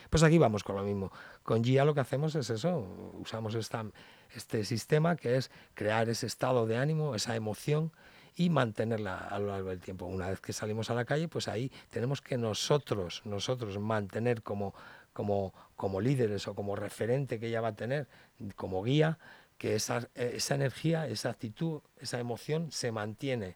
Pues 0.09 0.23
aquí 0.23 0.37
vamos 0.37 0.63
con 0.63 0.75
lo 0.75 0.83
mismo. 0.83 1.11
Con 1.43 1.63
GIA 1.63 1.85
lo 1.85 1.93
que 1.93 1.99
hacemos 1.99 2.35
es 2.35 2.49
eso, 2.49 3.13
usamos 3.19 3.55
esta, 3.55 3.85
este 4.33 4.63
sistema 4.63 5.15
que 5.15 5.37
es 5.37 5.51
crear 5.73 6.09
ese 6.09 6.27
estado 6.27 6.65
de 6.65 6.77
ánimo, 6.77 7.15
esa 7.15 7.35
emoción 7.35 7.91
y 8.35 8.49
mantenerla 8.49 9.17
a 9.17 9.39
lo 9.39 9.47
largo 9.47 9.69
del 9.69 9.79
tiempo. 9.79 10.05
Una 10.05 10.29
vez 10.29 10.41
que 10.41 10.53
salimos 10.53 10.89
a 10.89 10.93
la 10.93 11.05
calle, 11.05 11.27
pues 11.27 11.47
ahí 11.47 11.71
tenemos 11.89 12.21
que 12.21 12.37
nosotros, 12.37 13.21
nosotros 13.25 13.79
mantener 13.79 14.41
como, 14.43 14.73
como, 15.13 15.53
como 15.75 16.01
líderes 16.01 16.47
o 16.47 16.55
como 16.55 16.75
referente 16.75 17.39
que 17.39 17.47
ella 17.47 17.61
va 17.61 17.69
a 17.69 17.75
tener, 17.75 18.07
como 18.55 18.83
guía, 18.83 19.17
que 19.57 19.75
esa, 19.75 20.09
esa 20.15 20.55
energía, 20.55 21.07
esa 21.07 21.29
actitud, 21.29 21.81
esa 21.99 22.19
emoción 22.19 22.71
se 22.71 22.91
mantiene 22.91 23.55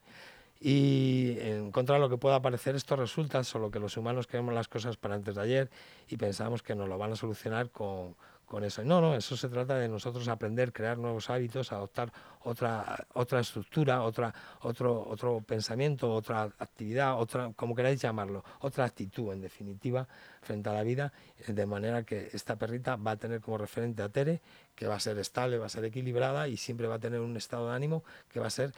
y 0.59 1.37
en 1.39 1.71
contra 1.71 1.95
de 1.95 2.01
lo 2.01 2.09
que 2.09 2.17
pueda 2.17 2.41
parecer 2.41 2.75
esto 2.75 2.95
resulta 2.95 3.43
solo 3.43 3.71
que 3.71 3.79
los 3.79 3.95
humanos 3.95 4.27
queremos 4.27 4.53
las 4.53 4.67
cosas 4.67 4.97
para 4.97 5.15
antes 5.15 5.35
de 5.35 5.41
ayer 5.41 5.69
y 6.07 6.17
pensamos 6.17 6.61
que 6.61 6.75
nos 6.75 6.89
lo 6.89 6.97
van 6.97 7.13
a 7.13 7.15
solucionar 7.15 7.69
con, 7.69 8.15
con 8.49 8.65
eso. 8.65 8.83
No, 8.83 8.99
no, 8.99 9.15
eso 9.15 9.37
se 9.37 9.47
trata 9.47 9.75
de 9.75 9.87
nosotros 9.87 10.27
aprender, 10.27 10.73
crear 10.73 10.97
nuevos 10.97 11.29
hábitos, 11.29 11.71
adoptar 11.71 12.11
otra, 12.43 13.05
otra 13.13 13.39
estructura, 13.39 14.01
otra, 14.01 14.33
otro, 14.61 15.07
otro 15.07 15.39
pensamiento, 15.41 16.11
otra 16.11 16.43
actividad, 16.57 17.17
otra, 17.17 17.53
como 17.55 17.75
queráis 17.75 18.01
llamarlo, 18.01 18.43
otra 18.59 18.83
actitud 18.85 19.31
en 19.31 19.39
definitiva 19.39 20.07
frente 20.41 20.67
a 20.67 20.73
la 20.73 20.83
vida, 20.83 21.13
de 21.47 21.65
manera 21.65 22.03
que 22.03 22.29
esta 22.33 22.57
perrita 22.57 22.97
va 22.97 23.11
a 23.11 23.17
tener 23.17 23.39
como 23.39 23.57
referente 23.57 24.01
a 24.01 24.09
Tere, 24.09 24.41
que 24.75 24.87
va 24.87 24.95
a 24.95 24.99
ser 24.99 25.17
estable, 25.19 25.57
va 25.57 25.67
a 25.67 25.69
ser 25.69 25.85
equilibrada 25.85 26.47
y 26.47 26.57
siempre 26.57 26.87
va 26.87 26.95
a 26.95 26.99
tener 26.99 27.21
un 27.21 27.37
estado 27.37 27.69
de 27.69 27.75
ánimo 27.75 28.03
que 28.27 28.39
va 28.39 28.47
a 28.47 28.49
ser 28.49 28.73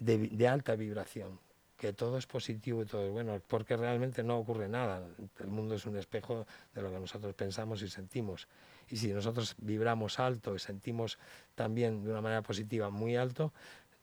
de, 0.00 0.48
alta 0.48 0.74
vibración. 0.74 1.38
que 1.76 1.92
todo 1.94 2.18
es 2.18 2.26
positivo 2.26 2.82
y 2.82 2.84
todo 2.84 3.06
es 3.06 3.10
bueno, 3.10 3.40
porque 3.46 3.74
realmente 3.74 4.22
no 4.22 4.38
ocurre 4.38 4.68
nada. 4.68 5.02
El 5.38 5.46
mundo 5.46 5.76
es 5.76 5.86
un 5.86 5.96
espejo 5.96 6.46
de 6.74 6.82
lo 6.82 6.90
que 6.90 7.00
nosotros 7.00 7.34
pensamos 7.34 7.80
y 7.80 7.88
sentimos. 7.88 8.48
Y 8.90 8.96
si 8.98 9.12
nosotros 9.12 9.54
vibramos 9.58 10.18
alto 10.18 10.54
y 10.54 10.58
sentimos 10.58 11.18
también 11.54 12.04
de 12.04 12.10
una 12.10 12.20
manera 12.20 12.42
positiva 12.42 12.90
muy 12.90 13.16
alto, 13.16 13.52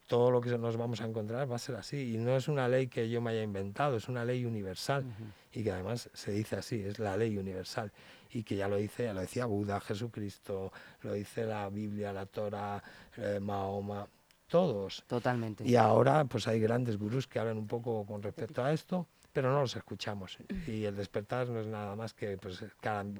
todo 0.08 0.30
lo 0.30 0.40
que 0.40 0.56
nos 0.56 0.76
vamos 0.76 1.02
a 1.02 1.04
encontrar 1.04 1.48
va 1.48 1.56
a 1.56 1.60
ser 1.60 1.76
así. 1.76 2.14
Y 2.14 2.18
no 2.18 2.36
es 2.36 2.48
una 2.48 2.66
ley 2.66 2.88
que 2.88 3.08
yo 3.08 3.20
me 3.20 3.30
haya 3.30 3.42
inventado, 3.42 3.96
es 3.96 4.08
una 4.08 4.24
ley 4.24 4.44
universal. 4.44 5.04
Y 5.52 5.62
que 5.62 5.70
además 5.70 6.10
se 6.14 6.32
dice 6.32 6.56
así, 6.56 6.82
es 6.82 6.98
la 6.98 7.16
ley 7.16 7.36
universal. 7.36 7.92
Y 8.32 8.42
que 8.42 8.56
ya 8.56 8.68
lo 8.68 8.76
dice, 8.76 9.04
ya 9.04 9.12
lo 9.12 9.20
decía 9.20 9.44
Buda, 9.44 9.78
Jesucristo, 9.80 10.72
lo 11.02 11.12
dice 11.12 11.44
la 11.44 11.68
Biblia, 11.68 12.12
la 12.12 12.26
Torah, 12.26 12.82
eh, 13.18 13.38
Mahoma, 13.40 14.08
todos. 14.48 15.04
Totalmente. 15.06 15.64
Y 15.66 15.76
ahora 15.76 16.24
pues 16.24 16.48
hay 16.48 16.60
grandes 16.60 16.98
gurús 16.98 17.26
que 17.26 17.38
hablan 17.38 17.58
un 17.58 17.66
poco 17.66 18.04
con 18.04 18.22
respecto 18.22 18.64
a 18.64 18.72
esto, 18.72 19.06
pero 19.32 19.52
no 19.52 19.60
los 19.60 19.76
escuchamos. 19.76 20.38
Y 20.66 20.84
el 20.84 20.96
despertar 20.96 21.48
no 21.48 21.60
es 21.60 21.66
nada 21.66 21.94
más 21.94 22.14
que 22.14 22.36
pues, 22.38 22.64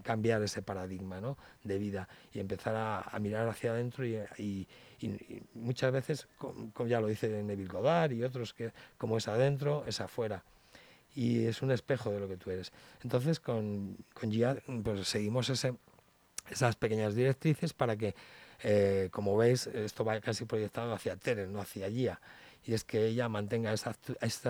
cambiar 0.03 0.43
ese 0.43 0.63
paradigma 0.63 1.21
¿no? 1.21 1.39
de 1.63 1.79
vida 1.79 2.09
y 2.33 2.41
empezar 2.41 2.75
a, 2.77 3.19
mirar 3.21 3.49
hacia 3.49 3.71
adentro 3.71 4.05
y 4.05 4.67
y, 5.01 5.43
muchas 5.55 5.93
veces, 5.93 6.29
como, 6.39 6.87
ya 6.87 7.01
lo 7.01 7.07
dice 7.07 7.29
Neville 7.43 7.69
Goddard 7.69 8.13
y 8.13 8.25
otros, 8.25 8.53
que 8.53 8.73
como 8.97 9.17
es 9.17 9.29
adentro, 9.29 9.85
es 9.87 10.01
afuera. 10.01 10.43
Y 11.15 11.47
es 11.47 11.63
un 11.63 11.71
espejo 11.71 12.11
de 12.11 12.21
lo 12.21 12.29
que 12.29 12.37
tú 12.37 12.51
eres. 12.51 12.73
Entonces, 13.03 13.41
con, 13.41 13.97
con 14.13 14.31
Gia, 14.31 14.57
pues 14.83 15.09
seguimos 15.09 15.49
ese, 15.51 15.75
esas 16.51 16.77
pequeñas 16.77 17.15
directrices 17.15 17.73
para 17.73 17.97
que, 17.97 18.15
eh, 18.62 19.09
como 19.11 19.37
veis, 19.37 19.67
esto 19.67 20.05
va 20.05 20.21
casi 20.21 20.45
proyectado 20.45 20.93
hacia 20.93 21.17
Tere, 21.17 21.47
no 21.47 21.61
hacia 21.61 21.88
Gia 21.88 22.21
y 22.69 22.75
es 22.75 22.85
que 22.85 23.07
ella 23.07 23.31
mantenga 23.31 23.73
esa, 23.73 23.97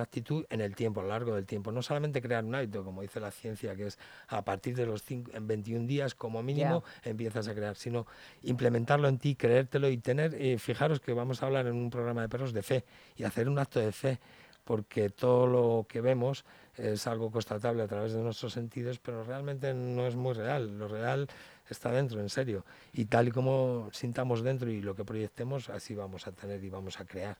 actitud 0.01 0.45
en 0.51 0.61
el 0.61 0.75
tiempo, 0.75 0.99
a 0.99 1.03
lo 1.05 1.11
largo 1.11 1.37
del 1.37 1.47
tiempo. 1.47 1.71
No 1.71 1.83
solamente 1.83 2.21
crear 2.21 2.45
un 2.45 2.53
hábito, 2.53 2.83
como 2.83 3.03
dice 3.03 3.21
la 3.21 3.31
ciencia, 3.31 3.77
que 3.77 3.87
es 3.87 3.99
a 4.27 4.43
partir 4.43 4.75
de 4.75 4.87
los 4.87 5.05
cinco, 5.05 5.31
en 5.35 5.47
21 5.47 5.87
días 5.87 6.17
como 6.17 6.43
mínimo 6.43 6.83
empiezas 7.05 7.47
a 7.47 7.55
crear, 7.55 7.77
sino 7.77 8.09
implementarlo 8.43 9.07
en 9.07 9.19
ti, 9.19 9.37
creértelo 9.37 9.89
y 9.89 9.99
tener, 9.99 10.35
eh, 10.35 10.59
fijaros 10.59 10.99
que 10.99 11.13
vamos 11.13 11.45
a 11.45 11.47
hablar 11.47 11.69
en 11.69 11.77
un 11.77 11.91
programa 11.91 12.23
de 12.23 12.29
perros 12.29 12.53
de 12.53 12.63
fe 12.63 12.85
y 13.17 13.23
hacer 13.23 13.49
un 13.49 13.61
acto 13.61 13.79
de 13.79 13.93
fe, 13.93 14.19
porque 14.65 15.11
todo 15.11 15.47
lo 15.47 15.87
que 15.89 16.01
vemos 16.01 16.45
es 16.79 17.07
algo 17.07 17.31
constatable 17.31 17.83
a 17.83 17.89
través 17.89 18.13
de 18.13 18.23
nuestros 18.23 18.53
sentidos, 18.53 18.99
pero 18.99 19.25
realmente 19.25 19.75
no 19.75 20.07
es 20.07 20.17
muy 20.17 20.35
real. 20.35 20.79
Lo 20.79 20.89
real 20.89 21.29
está 21.69 21.91
dentro, 21.91 22.21
en 22.21 22.29
serio. 22.29 22.65
Y 22.93 23.07
tal 23.07 23.29
y 23.29 23.31
como 23.31 23.89
sintamos 23.93 24.43
dentro 24.43 24.71
y 24.71 24.81
lo 24.81 24.95
que 24.95 25.05
proyectemos, 25.05 25.69
así 25.69 25.95
vamos 25.95 26.27
a 26.27 26.33
tener 26.33 26.63
y 26.63 26.71
vamos 26.71 27.01
a 27.01 27.05
crear. 27.05 27.37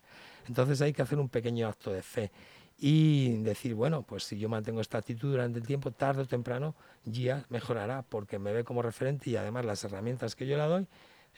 Entonces 0.47 0.81
hay 0.83 0.93
que 0.93 1.03
hacer 1.03 1.19
un 1.19 1.29
pequeño 1.29 1.69
acto 1.69 1.93
de 1.93 2.03
fe 2.03 2.31
y 2.79 3.39
decir, 3.39 3.75
bueno, 3.75 4.03
pues 4.03 4.25
si 4.25 4.39
yo 4.39 4.49
mantengo 4.49 4.81
esta 4.81 4.99
actitud 4.99 5.31
durante 5.31 5.59
el 5.59 5.67
tiempo, 5.67 5.91
tarde 5.91 6.23
o 6.23 6.27
temprano 6.27 6.75
ya 7.05 7.45
mejorará 7.49 8.03
porque 8.03 8.39
me 8.39 8.53
ve 8.53 8.65
como 8.65 8.83
referente 8.83 9.31
y 9.31 9.37
además 9.37 9.65
las 9.65 9.83
herramientas 9.85 10.37
que 10.37 10.47
yo 10.47 10.57
le 10.57 10.65
doy 10.65 10.87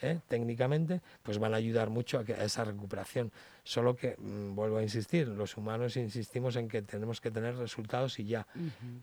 ¿eh? 0.03 0.21
técnicamente, 0.29 1.01
pues 1.23 1.39
van 1.39 1.55
a 1.55 1.57
ayudar 1.57 1.91
mucho 1.91 2.19
a, 2.19 2.23
esa 2.23 2.65
recuperación. 2.65 3.33
Solo 3.71 3.95
que, 3.95 4.17
mm, 4.19 4.57
vuelvo 4.57 4.79
a 4.79 4.83
insistir, 4.83 5.29
los 5.29 5.57
humanos 5.57 5.97
insistimos 5.97 6.57
en 6.57 6.67
que 6.67 6.83
tenemos 6.83 7.21
que 7.21 7.31
tener 7.31 7.55
resultados 7.55 8.19
y 8.19 8.25
ya. 8.25 8.45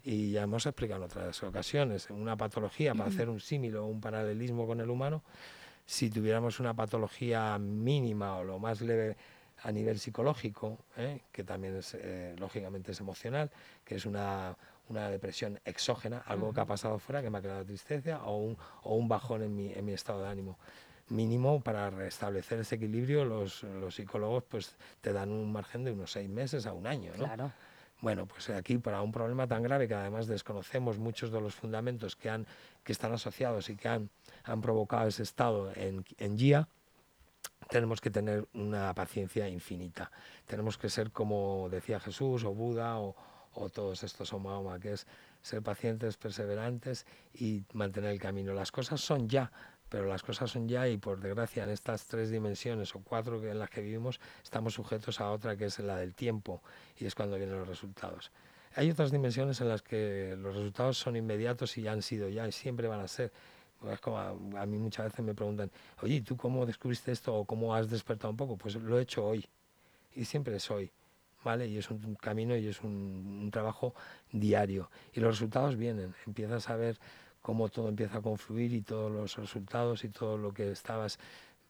Y 0.04 0.32
ya 0.32 0.42
hemos 0.44 0.66
explicado 0.66 1.00
en 1.00 1.06
otras 1.06 1.42
ocasiones, 1.42 2.10
una 2.10 2.36
patología, 2.36 2.94
para 2.94 3.10
hacer 3.10 3.30
un 3.30 3.40
símil 3.40 3.78
o 3.78 3.86
un 3.86 4.02
paralelismo 4.02 4.68
con 4.68 4.82
el 4.82 4.90
humano, 4.90 5.24
si 5.86 6.10
tuviéramos 6.10 6.60
una 6.60 6.74
patología 6.74 7.58
mínima 7.58 8.36
o 8.36 8.44
lo 8.44 8.60
más 8.60 8.82
leve 8.82 9.16
a 9.64 9.72
nivel 9.72 10.00
psicológico, 10.00 10.80
¿eh? 10.98 11.22
que 11.32 11.46
también 11.46 11.78
es, 11.78 11.94
eh, 11.94 12.36
lógicamente 12.38 12.92
es 12.92 13.00
emocional, 13.00 13.50
que 13.86 13.96
es 13.96 14.06
una, 14.06 14.58
una 14.90 15.10
depresión 15.10 15.62
exógena, 15.64 16.18
algo 16.26 16.52
que 16.52 16.60
ha 16.60 16.66
pasado 16.66 17.00
fuera, 17.00 17.22
que 17.22 17.30
me 17.30 17.38
ha 17.38 17.42
creado 17.42 17.64
tristeza, 17.64 18.22
o 18.26 18.36
un, 18.36 18.58
o 18.84 18.96
un 18.98 19.08
bajón 19.08 19.44
en 19.44 19.56
mi, 19.56 19.72
en 19.72 19.86
mi 19.86 19.94
estado 19.94 20.24
de 20.24 20.28
ánimo 20.28 20.58
mínimo 21.10 21.62
para 21.62 21.90
restablecer 21.90 22.60
ese 22.60 22.76
equilibrio 22.76 23.26
los, 23.26 23.64
los, 23.64 23.96
psicólogos 23.96 24.44
pues 24.44 24.76
te 25.02 25.14
dan 25.14 25.32
un 25.32 25.52
margen 25.52 25.84
de 25.84 25.92
unos 25.92 26.12
seis 26.12 26.30
meses 26.30 26.66
a 26.66 26.74
un 26.74 26.88
año 26.88 27.12
¿no? 27.18 27.24
claro. 27.24 27.52
bueno 28.02 28.26
pues 28.26 28.50
aquí 28.50 28.78
para 28.78 29.02
un 29.02 29.12
problema 29.12 29.48
tan 29.48 29.64
grave 29.64 29.88
que 29.88 29.94
además 29.94 30.28
desconocemos 30.28 31.00
muchos 31.00 31.32
de 31.32 31.40
los 31.40 31.56
fundamentos 31.56 32.16
que 32.16 32.30
han 32.30 32.46
que 32.84 32.92
están 32.92 33.14
asociados 33.14 33.70
y 33.70 33.76
que 33.76 33.88
han, 33.88 34.10
han 34.44 34.62
provocado 34.62 35.08
ese 35.08 35.24
estado 35.24 35.72
en, 35.76 36.04
en 36.18 36.38
GIA 36.38 36.68
tenemos 37.70 38.02
que 38.02 38.10
tener 38.10 38.48
una 38.54 38.94
paciencia 38.94 39.48
infinita 39.48 40.12
tenemos 40.46 40.78
que 40.78 40.90
ser 40.90 41.12
como 41.12 41.70
decía 41.72 42.00
Jesús 42.00 42.44
o 42.44 42.54
Buda 42.54 43.00
o, 43.00 43.16
o 43.58 43.70
todos 43.70 44.04
estos 44.04 44.32
o 44.34 44.40
Mahoma, 44.40 44.80
que 44.80 44.94
es 44.94 45.08
ser 45.42 45.62
pacientes, 45.62 46.18
perseverantes 46.18 47.06
y 47.34 47.64
mantener 47.74 48.12
el 48.12 48.20
camino. 48.20 48.54
Las 48.54 48.72
cosas 48.72 49.02
son 49.02 49.28
ya, 49.28 49.52
pero 49.90 50.06
las 50.06 50.24
cosas 50.24 50.52
son 50.52 50.68
ya 50.68 50.88
y 50.88 50.98
por 50.98 51.20
desgracia 51.20 51.64
en 51.64 51.70
estas 51.70 52.06
tres 52.06 52.30
dimensiones 52.30 52.94
o 52.96 53.00
cuatro 53.00 53.44
en 53.44 53.60
las 53.60 53.70
que 53.70 53.82
vivimos 53.82 54.20
estamos 54.44 54.74
sujetos 54.74 55.22
a 55.22 55.32
otra 55.32 55.56
que 55.56 55.66
es 55.66 55.80
la 55.80 55.98
del 55.98 56.14
tiempo 56.14 56.62
y 57.00 57.06
es 57.06 57.16
cuando 57.16 57.38
vienen 57.38 57.58
los 57.58 57.68
resultados. 57.68 58.32
Hay 58.76 58.92
otras 58.92 59.12
dimensiones 59.12 59.60
en 59.62 59.70
las 59.70 59.82
que 59.82 60.36
los 60.38 60.56
resultados 60.56 60.98
son 60.98 61.16
inmediatos 61.16 61.78
y 61.78 61.84
ya 61.84 61.94
han 61.94 62.02
sido 62.02 62.30
ya 62.30 62.48
y 62.48 62.52
siempre 62.52 62.88
van 62.88 63.00
a 63.00 63.08
ser. 63.08 63.32
Como 64.02 64.18
a, 64.18 64.30
a 64.30 64.66
mí 64.66 64.78
muchas 64.78 65.06
veces 65.06 65.24
me 65.24 65.36
preguntan, 65.36 65.72
oye, 66.02 66.22
¿tú 66.22 66.36
cómo 66.36 66.66
descubriste 66.66 67.12
esto 67.12 67.36
o 67.36 67.46
cómo 67.46 67.76
has 67.76 67.90
despertado 67.90 68.32
un 68.32 68.38
poco? 68.38 68.58
Pues 68.58 68.76
lo 68.76 68.98
he 68.98 69.04
hecho 69.04 69.26
hoy 69.26 69.48
y 70.16 70.26
siempre 70.26 70.56
es 70.56 70.70
hoy. 70.70 70.92
¿Vale? 71.44 71.68
Y 71.68 71.78
es 71.78 71.90
un 71.92 72.16
camino 72.16 72.58
y 72.58 72.68
es 72.68 72.82
un, 72.82 73.40
un, 73.44 73.52
trabajo 73.52 73.94
diario. 74.32 74.90
Y 75.14 75.22
los 75.22 75.36
resultados 75.36 75.78
vienen. 75.78 76.14
Empiezas 76.26 76.70
a 76.70 76.76
ver 76.76 77.00
cómo 77.48 77.70
todo 77.70 77.88
empieza 77.88 78.18
a 78.18 78.22
confluir 78.22 78.74
y 78.74 78.82
todos 78.82 79.10
los 79.10 79.38
resultados 79.38 80.04
y 80.04 80.10
todo 80.10 80.38
lo 80.38 80.54
que 80.54 80.70
estabas 80.70 81.18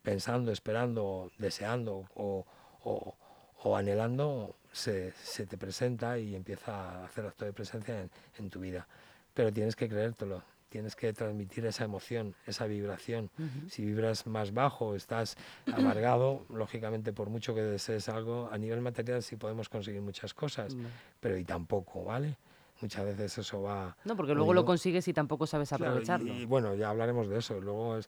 pensando, 0.02 0.52
esperando, 0.52 1.32
deseando 1.38 2.04
o, 2.16 2.48
o, 2.84 3.78
anhelando 3.78 4.56
se, 4.72 5.12
se, 5.12 5.46
te 5.46 5.56
presenta 5.56 6.18
y 6.18 6.34
empieza 6.34 6.72
a 6.72 7.06
hacer 7.06 7.28
acto 7.28 7.46
de 7.46 7.54
presencia 7.54 8.02
en, 8.02 8.10
en, 8.40 8.50
tu 8.50 8.60
vida. 8.60 8.88
Pero 9.36 9.54
tienes 9.54 9.76
que 9.76 9.88
creértelo, 9.88 10.42
tienes 10.70 10.96
que 10.96 11.14
transmitir 11.14 11.64
esa 11.68 11.84
emoción, 11.84 12.34
esa 12.48 12.66
vibración. 12.66 13.30
Si 13.70 13.86
vibras 13.86 14.26
más 14.26 14.56
bajo, 14.56 14.96
estás 14.96 15.38
amargado, 15.72 16.48
lógicamente 16.50 17.14
por 17.14 17.30
mucho 17.30 17.54
que 17.54 17.62
desees 17.62 18.10
algo, 18.10 18.50
a 18.52 18.58
nivel 18.58 18.82
material 18.82 19.22
sí 19.22 19.36
podemos 19.36 19.70
conseguir 19.70 20.02
muchas 20.02 20.34
cosas, 20.34 20.76
pero 21.20 21.38
y 21.38 21.44
tampoco, 21.44 22.04
¿vale? 22.04 22.36
Muchas 22.82 23.06
veces 23.06 23.38
eso 23.38 23.62
va... 23.62 23.96
No, 24.06 24.16
porque 24.16 24.34
luego 24.34 24.54
lo 24.54 24.66
consigues 24.66 25.08
y 25.08 25.14
tampoco 25.14 25.48
sabes 25.48 25.72
aprovecharlo. 25.74 26.34
y, 26.34 26.46
bueno, 26.46 26.76
ya 26.76 26.90
hablaremos 26.90 27.28
de 27.28 27.40
eso. 27.40 27.60
Luego 27.60 28.00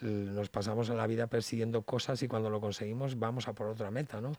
nos 0.00 0.48
pasamos 0.48 0.88
la 0.90 1.06
vida 1.06 1.26
persiguiendo 1.26 1.82
cosas 1.82 2.22
y 2.22 2.28
cuando 2.28 2.50
lo 2.50 2.60
conseguimos 2.60 3.18
vamos 3.18 3.48
a 3.48 3.52
por 3.54 3.68
otra 3.68 3.90
meta, 3.90 4.20
¿no? 4.20 4.32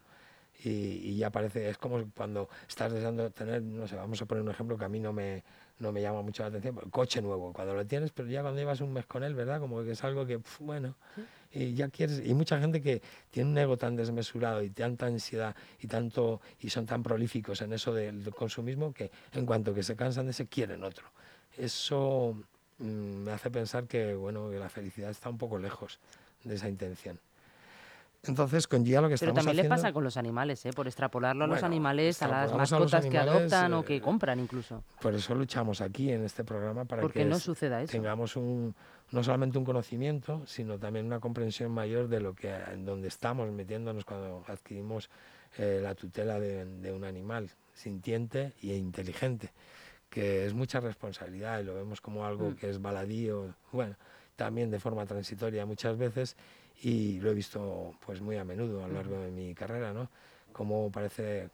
Y, 0.63 0.69
y 0.69 1.17
ya 1.17 1.29
parece, 1.29 1.69
es 1.69 1.77
como 1.77 2.03
cuando 2.15 2.49
estás 2.67 2.91
deseando 2.91 3.29
tener, 3.29 3.61
no 3.61 3.87
sé, 3.87 3.95
vamos 3.95 4.19
a 4.21 4.25
poner 4.25 4.43
un 4.43 4.49
ejemplo 4.49 4.75
que 4.75 4.85
a 4.85 4.89
mí 4.89 4.99
no 4.99 5.13
me, 5.13 5.43
no 5.79 5.91
me 5.91 6.01
llama 6.01 6.23
mucho 6.23 6.43
la 6.43 6.49
atención, 6.49 6.79
el 6.83 6.89
coche 6.89 7.21
nuevo, 7.21 7.53
cuando 7.53 7.75
lo 7.75 7.85
tienes, 7.85 8.11
pero 8.11 8.27
ya 8.27 8.41
cuando 8.41 8.59
llevas 8.59 8.81
un 8.81 8.91
mes 8.91 9.05
con 9.05 9.23
él, 9.23 9.35
¿verdad? 9.35 9.59
Como 9.59 9.83
que 9.83 9.91
es 9.91 10.03
algo 10.03 10.25
que, 10.25 10.39
bueno, 10.59 10.95
y 11.51 11.73
ya 11.73 11.89
quieres, 11.89 12.21
y 12.25 12.33
mucha 12.33 12.59
gente 12.59 12.81
que 12.81 13.01
tiene 13.31 13.49
un 13.49 13.57
ego 13.57 13.77
tan 13.77 13.95
desmesurado 13.95 14.61
y 14.63 14.69
tanta 14.69 15.05
ansiedad 15.05 15.55
y 15.79 15.87
tanto, 15.87 16.41
y 16.59 16.69
son 16.69 16.85
tan 16.85 17.03
prolíficos 17.03 17.61
en 17.61 17.73
eso 17.73 17.93
del 17.93 18.33
consumismo 18.33 18.93
que 18.93 19.11
en 19.33 19.45
cuanto 19.45 19.73
que 19.73 19.83
se 19.83 19.95
cansan 19.95 20.25
de 20.25 20.31
ese, 20.31 20.47
quieren 20.47 20.83
otro. 20.83 21.05
Eso 21.57 22.35
mm, 22.79 22.83
me 22.85 23.31
hace 23.31 23.49
pensar 23.49 23.85
que, 23.87 24.13
bueno, 24.13 24.49
que 24.49 24.59
la 24.59 24.69
felicidad 24.69 25.09
está 25.09 25.29
un 25.29 25.37
poco 25.37 25.57
lejos 25.57 25.99
de 26.43 26.55
esa 26.55 26.69
intención. 26.69 27.19
Entonces, 28.23 28.67
con 28.67 28.85
Gia 28.85 29.01
lo 29.01 29.09
que 29.09 29.15
Pero 29.17 29.33
también 29.33 29.55
le 29.57 29.65
pasa 29.65 29.93
con 29.93 30.03
los 30.03 30.17
animales, 30.17 30.65
¿eh? 30.65 30.71
por 30.73 30.87
extrapolarlo 30.87 31.45
a 31.45 31.47
los 31.47 31.63
animales, 31.63 32.21
a 32.21 32.27
las 32.27 32.53
mascotas 32.53 33.05
que 33.05 33.17
adoptan 33.17 33.73
o 33.73 33.83
que 33.83 33.97
eh, 33.97 34.01
compran 34.01 34.39
incluso. 34.39 34.83
Por 35.01 35.13
eso 35.13 35.33
luchamos 35.35 35.81
aquí 35.81 36.11
en 36.11 36.23
este 36.23 36.43
programa 36.43 36.85
para 36.85 37.01
Porque 37.01 37.19
que 37.19 37.25
no 37.25 37.39
suceda 37.39 37.81
eso. 37.81 37.91
tengamos 37.91 38.35
un, 38.35 38.75
no 39.11 39.23
solamente 39.23 39.57
un 39.57 39.65
conocimiento, 39.65 40.45
sino 40.45 40.77
también 40.77 41.05
una 41.05 41.19
comprensión 41.19 41.71
mayor 41.71 42.07
de 42.07 42.19
lo 42.19 42.33
que 42.33 42.53
en 42.53 42.85
donde 42.85 43.07
estamos 43.07 43.49
metiéndonos 43.51 44.03
cuando 44.03 44.43
adquirimos 44.47 45.09
eh, 45.57 45.79
la 45.81 45.95
tutela 45.95 46.39
de, 46.39 46.65
de, 46.65 46.91
un 46.91 47.03
animal 47.03 47.49
sintiente 47.73 48.53
e 48.61 48.75
inteligente, 48.75 49.51
que 50.09 50.45
es 50.45 50.53
mucha 50.53 50.79
responsabilidad 50.79 51.59
y 51.61 51.63
lo 51.63 51.73
vemos 51.73 52.01
como 52.01 52.25
algo 52.25 52.49
mm. 52.49 52.55
que 52.55 52.69
es 52.69 52.81
baladío, 52.81 53.55
bueno, 53.71 53.95
también 54.35 54.69
de 54.69 54.79
forma 54.79 55.05
transitoria 55.05 55.65
muchas 55.65 55.97
veces 55.97 56.35
y 56.81 57.19
lo 57.19 57.31
he 57.31 57.33
visto 57.33 57.95
pues 58.05 58.21
muy 58.21 58.37
a 58.37 58.43
menudo 58.43 58.83
a 58.83 58.87
lo 58.87 58.93
largo 58.95 59.19
de 59.19 59.31
mi 59.31 59.53
carrera, 59.53 59.93
¿no? 59.93 60.09
Como 60.51 60.91
parece 60.91 61.49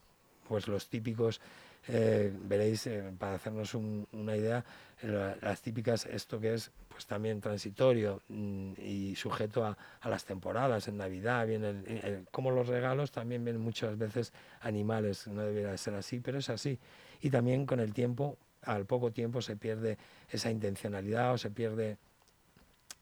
pues 0.48 0.68
los 0.68 0.88
típicos 0.90 1.40
eh, 1.88 2.32
veréis, 2.46 2.88
eh, 2.88 3.12
para 3.18 3.36
hacernos 3.36 3.74
una 3.76 4.36
idea, 4.38 4.64
las 5.02 5.62
típicas, 5.62 6.06
esto 6.06 6.40
que 6.40 6.54
es 6.54 6.72
pues 6.88 7.06
también 7.08 7.42
transitorio 7.42 8.22
mm, 8.30 8.74
y 8.78 9.16
sujeto 9.16 9.66
a, 9.66 9.78
las 10.08 10.26
temporadas, 10.26 10.88
en 10.88 10.98
Navidad, 10.98 11.46
vienen, 11.48 12.26
como 12.32 12.52
los 12.52 12.68
regalos, 12.68 13.12
también 13.12 13.44
vienen 13.44 13.62
muchas 13.62 13.98
veces 13.98 14.32
animales, 14.62 15.28
no 15.28 15.42
debería 15.42 15.76
ser 15.78 15.96
así, 15.96 16.20
pero 16.20 16.38
es 16.38 16.50
así. 16.50 16.80
Y 17.22 17.30
también 17.30 17.66
con 17.66 17.80
el 17.80 17.94
tiempo, 17.94 18.38
al 18.62 18.86
poco 18.86 19.12
tiempo 19.12 19.42
se 19.42 19.58
pierde 19.58 19.98
esa 20.30 20.52
intencionalidad 20.52 21.34
o 21.34 21.38
se 21.38 21.50
pierde 21.50 21.98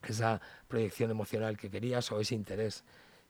esa 0.07 0.41
proyección 0.67 1.11
emocional 1.11 1.57
que 1.57 1.69
querías 1.69 2.11
o 2.11 2.19
ese 2.19 2.35
interés 2.35 2.83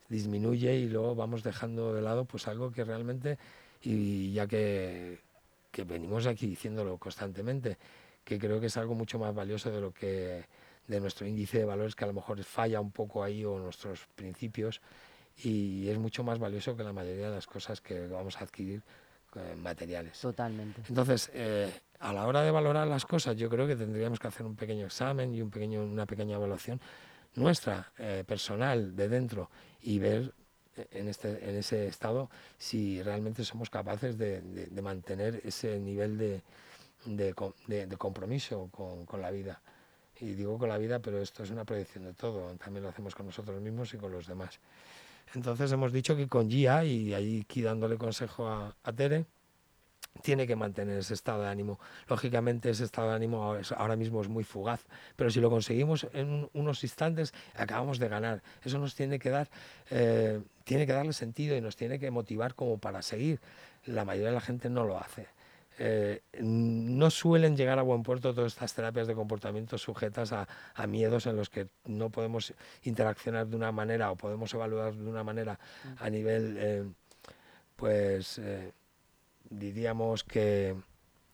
disminuye 0.09 0.75
y 0.75 0.87
luego 0.87 1.15
vamos 1.15 1.43
dejando 1.43 1.93
de 1.93 2.01
lado 2.01 2.25
pues 2.25 2.47
algo 2.47 2.71
que 2.71 2.83
realmente 2.83 3.37
y 3.81 4.33
ya 4.33 4.47
que, 4.47 5.19
que 5.71 5.83
venimos 5.83 6.27
aquí 6.27 6.47
diciéndolo 6.47 6.97
constantemente 6.97 7.77
que 8.23 8.37
creo 8.37 8.59
que 8.59 8.67
es 8.67 8.77
algo 8.77 8.93
mucho 8.93 9.17
más 9.19 9.33
valioso 9.33 9.71
de 9.71 9.81
lo 9.81 9.93
que 9.93 10.45
de 10.87 10.99
nuestro 10.99 11.25
índice 11.25 11.59
de 11.59 11.65
valores 11.65 11.95
que 11.95 12.03
a 12.03 12.07
lo 12.07 12.13
mejor 12.13 12.43
falla 12.43 12.81
un 12.81 12.91
poco 12.91 13.23
ahí 13.23 13.45
o 13.45 13.57
nuestros 13.57 14.07
principios 14.15 14.81
y 15.43 15.87
es 15.87 15.97
mucho 15.97 16.23
más 16.23 16.39
valioso 16.39 16.75
que 16.75 16.83
la 16.83 16.93
mayoría 16.93 17.29
de 17.29 17.35
las 17.35 17.47
cosas 17.47 17.81
que 17.81 18.07
vamos 18.07 18.37
a 18.37 18.43
adquirir 18.43 18.81
eh, 19.35 19.55
materiales. 19.55 20.19
Totalmente. 20.19 20.81
Entonces, 20.89 21.31
eh, 21.33 21.71
a 22.01 22.13
la 22.13 22.25
hora 22.27 22.41
de 22.41 22.51
valorar 22.51 22.87
las 22.87 23.05
cosas, 23.05 23.37
yo 23.37 23.49
creo 23.49 23.67
que 23.67 23.75
tendríamos 23.75 24.19
que 24.19 24.27
hacer 24.27 24.45
un 24.45 24.55
pequeño 24.55 24.87
examen 24.87 25.33
y 25.33 25.41
un 25.41 25.51
pequeño, 25.51 25.83
una 25.83 26.05
pequeña 26.05 26.35
evaluación 26.35 26.81
nuestra, 27.35 27.93
eh, 27.97 28.23
personal, 28.27 28.95
de 28.95 29.07
dentro, 29.07 29.49
y 29.81 29.99
ver 29.99 30.33
en, 30.75 31.07
este, 31.07 31.49
en 31.49 31.55
ese 31.55 31.87
estado 31.87 32.29
si 32.57 33.01
realmente 33.03 33.45
somos 33.45 33.69
capaces 33.69 34.17
de, 34.17 34.41
mantener 34.81 35.41
ese 35.45 35.79
nivel 35.79 36.17
de, 36.17 36.41
de, 37.05 37.33
de, 37.67 37.97
compromiso 37.97 38.67
con, 38.71 39.05
con, 39.05 39.21
la 39.21 39.31
vida. 39.31 39.61
Y 40.19 40.33
digo 40.33 40.57
con 40.57 40.69
la 40.69 40.77
vida, 40.77 40.99
pero 40.99 41.21
esto 41.21 41.43
es 41.43 41.51
una 41.51 41.65
proyección 41.65 42.05
de 42.05 42.13
todo, 42.13 42.53
también 42.55 42.83
lo 42.83 42.89
hacemos 42.89 43.15
con 43.15 43.27
nosotros 43.27 43.61
mismos 43.61 43.93
y 43.93 43.97
con 43.97 44.11
los 44.11 44.27
demás. 44.27 44.59
Entonces 45.33 45.71
hemos 45.71 45.93
dicho 45.93 46.15
que 46.15 46.27
con 46.27 46.49
Gia, 46.49 46.83
y 46.83 47.13
ahí 47.13 47.41
aquí 47.41 47.61
dándole 47.61 47.97
consejo 47.97 48.47
a, 48.47 48.75
a 48.83 48.91
Tere, 48.91 49.25
tiene 50.21 50.45
que 50.47 50.55
mantener 50.55 50.99
ese 50.99 51.13
estado 51.13 51.43
de 51.43 51.49
ánimo. 51.49 51.79
Lógicamente 52.07 52.69
ese 52.69 52.83
estado 52.83 53.09
de 53.09 53.15
ánimo 53.15 53.57
ahora 53.75 53.95
mismo 53.95 54.21
es 54.21 54.29
muy 54.29 54.43
fugaz, 54.43 54.85
pero 55.15 55.29
si 55.31 55.39
lo 55.39 55.49
conseguimos 55.49 56.07
en 56.13 56.49
unos 56.53 56.83
instantes, 56.83 57.33
acabamos 57.55 57.99
de 57.99 58.07
ganar. 58.07 58.43
Eso 58.63 58.77
nos 58.77 58.95
tiene 58.95 59.19
que 59.19 59.29
dar, 59.29 59.49
eh, 59.89 60.41
tiene 60.63 60.85
que 60.85 60.93
darle 60.93 61.13
sentido 61.13 61.55
y 61.55 61.61
nos 61.61 61.75
tiene 61.75 61.99
que 61.99 62.11
motivar 62.11 62.55
como 62.55 62.77
para 62.77 63.01
seguir. 63.01 63.39
La 63.85 64.05
mayoría 64.05 64.29
de 64.29 64.35
la 64.35 64.41
gente 64.41 64.69
no 64.69 64.85
lo 64.85 64.97
hace. 64.99 65.27
Eh, 65.79 66.21
no 66.41 67.09
suelen 67.09 67.55
llegar 67.55 67.79
a 67.79 67.81
buen 67.81 68.03
puerto 68.03 68.35
todas 68.35 68.51
estas 68.51 68.73
terapias 68.75 69.07
de 69.07 69.15
comportamiento 69.15 69.77
sujetas 69.77 70.31
a, 70.33 70.47
miedos 70.87 71.25
en 71.25 71.37
los 71.37 71.49
que 71.49 71.69
no 71.85 72.09
podemos 72.09 72.53
interaccionar 72.83 73.47
de 73.47 73.55
una 73.55 73.71
manera 73.71 74.11
o 74.11 74.15
podemos 74.15 74.53
evaluar 74.53 74.93
de 74.93 75.09
una 75.09 75.23
manera 75.23 75.59
a 75.97 76.09
nivel, 76.09 76.57
eh, 76.59 76.83
pues, 77.77 78.39
diríamos 79.51 80.23
que 80.23 80.75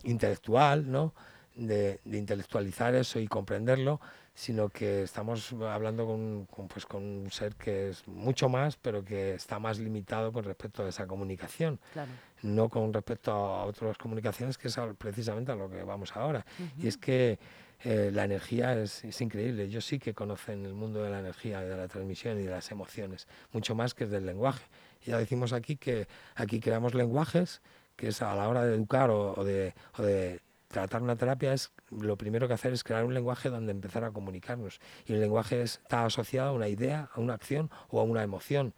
intelectual, 0.03 0.91
¿no? 0.91 1.13
De, 1.55 2.01
intelectualizar 2.05 2.93
eso 2.93 3.19
y 3.19 3.27
comprenderlo, 3.27 4.01
sino 4.33 4.69
que 4.69 5.03
estamos 5.03 5.53
hablando 5.53 6.05
con, 6.05 6.47
pues, 6.67 6.85
con 6.85 7.03
un 7.03 7.31
ser 7.31 7.55
que 7.55 7.89
es 7.89 8.07
mucho 8.07 8.49
más, 8.49 8.75
pero 8.75 9.03
que 9.03 9.33
está 9.33 9.57
más 9.57 9.79
limitado 9.79 10.31
con 10.31 10.43
respecto 10.43 10.85
a 10.85 10.89
esa 10.89 11.07
comunicación. 11.07 11.79
Claro 11.93 12.11
no 12.41 12.69
con 12.69 12.93
respecto 12.93 13.31
a 13.31 13.65
otras 13.65 13.97
comunicaciones, 13.97 14.57
que 14.57 14.67
es 14.67 14.77
precisamente 14.97 15.51
a 15.51 15.55
lo 15.55 15.69
que 15.69 15.83
vamos 15.83 16.15
ahora. 16.15 16.45
Y 16.77 16.87
es 16.87 16.97
que 16.97 17.39
eh, 17.83 18.11
la 18.13 18.25
energía 18.25 18.79
es, 18.79 19.21
increíble. 19.21 19.63
Ellos 19.63 19.85
sí 19.85 19.99
que 19.99 20.13
conocen 20.13 20.65
el 20.65 20.73
mundo 20.73 21.03
de 21.03 21.09
la 21.09 21.19
energía, 21.19 21.61
de 21.61 21.75
la 21.75 21.87
transmisión 21.87 22.39
y 22.39 22.43
de 22.43 22.51
las 22.51 22.71
emociones, 22.71 23.27
mucho 23.51 23.75
más 23.75 23.93
que 23.93 24.05
del 24.05 24.25
lenguaje. 24.25 24.65
Ya 25.05 25.17
decimos 25.17 25.53
aquí 25.53 25.77
que 25.77 26.07
aquí 26.35 26.59
creamos 26.59 26.93
lenguajes, 26.93 27.61
que 27.97 28.07
es 28.07 28.21
a 28.21 28.33
la 28.35 28.47
hora 28.47 28.63
de 28.63 28.75
educar 28.75 29.09
o, 29.09 29.43
de, 29.43 29.73
o 29.97 30.03
de 30.03 30.39
tratar 30.69 31.01
una 31.01 31.17
terapia 31.17 31.51
es 31.51 31.71
lo 31.89 32.17
primero 32.17 32.47
que 32.47 32.53
hacer 32.53 32.71
es 32.71 32.83
crear 32.83 33.03
un 33.03 33.13
lenguaje 33.13 33.49
donde 33.49 33.71
empezar 33.71 34.05
a 34.05 34.11
comunicarnos. 34.11 34.79
Y 35.05 35.13
el 35.13 35.19
lenguaje 35.19 35.61
está 35.61 36.05
asociado 36.05 36.49
a 36.49 36.53
una 36.53 36.69
idea, 36.69 37.09
a 37.13 37.19
una 37.19 37.33
acción 37.33 37.69
o 37.89 37.99
a 37.99 38.03
una 38.03 38.23
emoción 38.23 38.73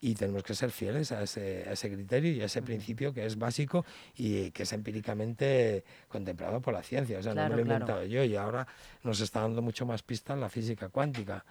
y 0.00 0.14
tenemos 0.14 0.42
que 0.42 0.54
ser 0.54 0.70
fieles 0.70 1.10
a 1.12 1.22
ese, 1.22 1.64
a 1.68 1.72
ese, 1.72 1.92
criterio 1.92 2.32
y 2.32 2.40
a 2.40 2.44
ese 2.44 2.62
principio 2.62 3.12
que 3.12 3.26
es 3.26 3.36
básico 3.36 3.84
y 4.16 4.50
que 4.52 4.62
es 4.62 4.72
empíricamente 4.72 5.84
contemplado 6.08 6.60
por 6.60 6.74
la 6.74 6.82
ciencia. 6.82 7.18
O 7.18 7.22
sea, 7.22 7.34
no 7.34 7.42
me 7.42 7.48
lo 7.50 7.58
he 7.58 7.62
inventado 7.62 8.04
yo 8.04 8.22
y 8.22 8.36
ahora 8.36 8.66
nos 9.02 9.20
está 9.20 9.40
dando 9.40 9.60
mucho 9.60 9.86
más 9.86 10.02
pistas 10.02 10.38
la 10.38 10.48
física 10.48 10.88
cuántica. 10.88 11.44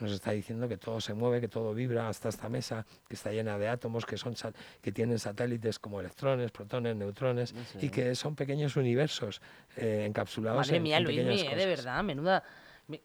Nos 0.00 0.12
está 0.12 0.32
diciendo 0.32 0.68
que 0.68 0.76
todo 0.76 1.00
se 1.00 1.14
mueve, 1.14 1.40
que 1.40 1.48
todo 1.48 1.74
vibra 1.74 2.08
hasta 2.08 2.28
esta 2.28 2.48
mesa, 2.48 2.86
que 3.08 3.14
está 3.14 3.30
llena 3.30 3.58
de 3.58 3.68
átomos, 3.68 4.06
que, 4.06 4.16
son, 4.16 4.34
que 4.80 4.92
tienen 4.92 5.18
satélites 5.18 5.78
como 5.78 6.00
electrones, 6.00 6.50
protones, 6.50 6.96
neutrones 6.96 7.54
y 7.80 7.88
que 7.88 8.14
son 8.14 8.34
pequeños 8.34 8.76
universos 8.76 9.40
eh, 9.76 10.04
encapsulados 10.06 10.66
Madre 10.66 10.76
en, 10.76 10.82
mía, 10.82 11.00
Luis, 11.00 11.16
de 11.16 11.66
verdad, 11.66 12.02
menuda 12.02 12.42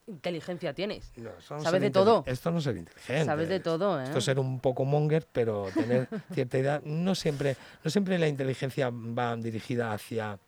inteligencia 0.08 0.74
tienes. 0.74 1.12
Sabes 1.40 1.82
de 1.82 1.92
todo. 1.92 2.24
Esto 2.26 2.52
no 2.52 2.60
es 2.60 2.64
ser 2.64 2.78
inteligente. 2.78 3.26
Sabes 3.26 3.50
de 3.50 3.60
todo, 3.60 4.00
¿eh? 4.00 4.06
Esto 4.06 4.20
es 4.20 4.26
ser 4.26 4.40
un 4.40 4.60
poco 4.60 4.86
monger, 4.86 5.28
pero 5.32 5.68
tener 5.74 6.08
cierta 6.34 6.58
idea. 6.58 6.82
No 6.84 7.16
siempre, 7.16 7.56
no 7.84 7.92
siempre 7.92 8.18
la 8.18 8.28
inteligencia 8.28 8.90
va 8.92 9.36
dirigida 9.36 9.94
hacia, 9.94 10.40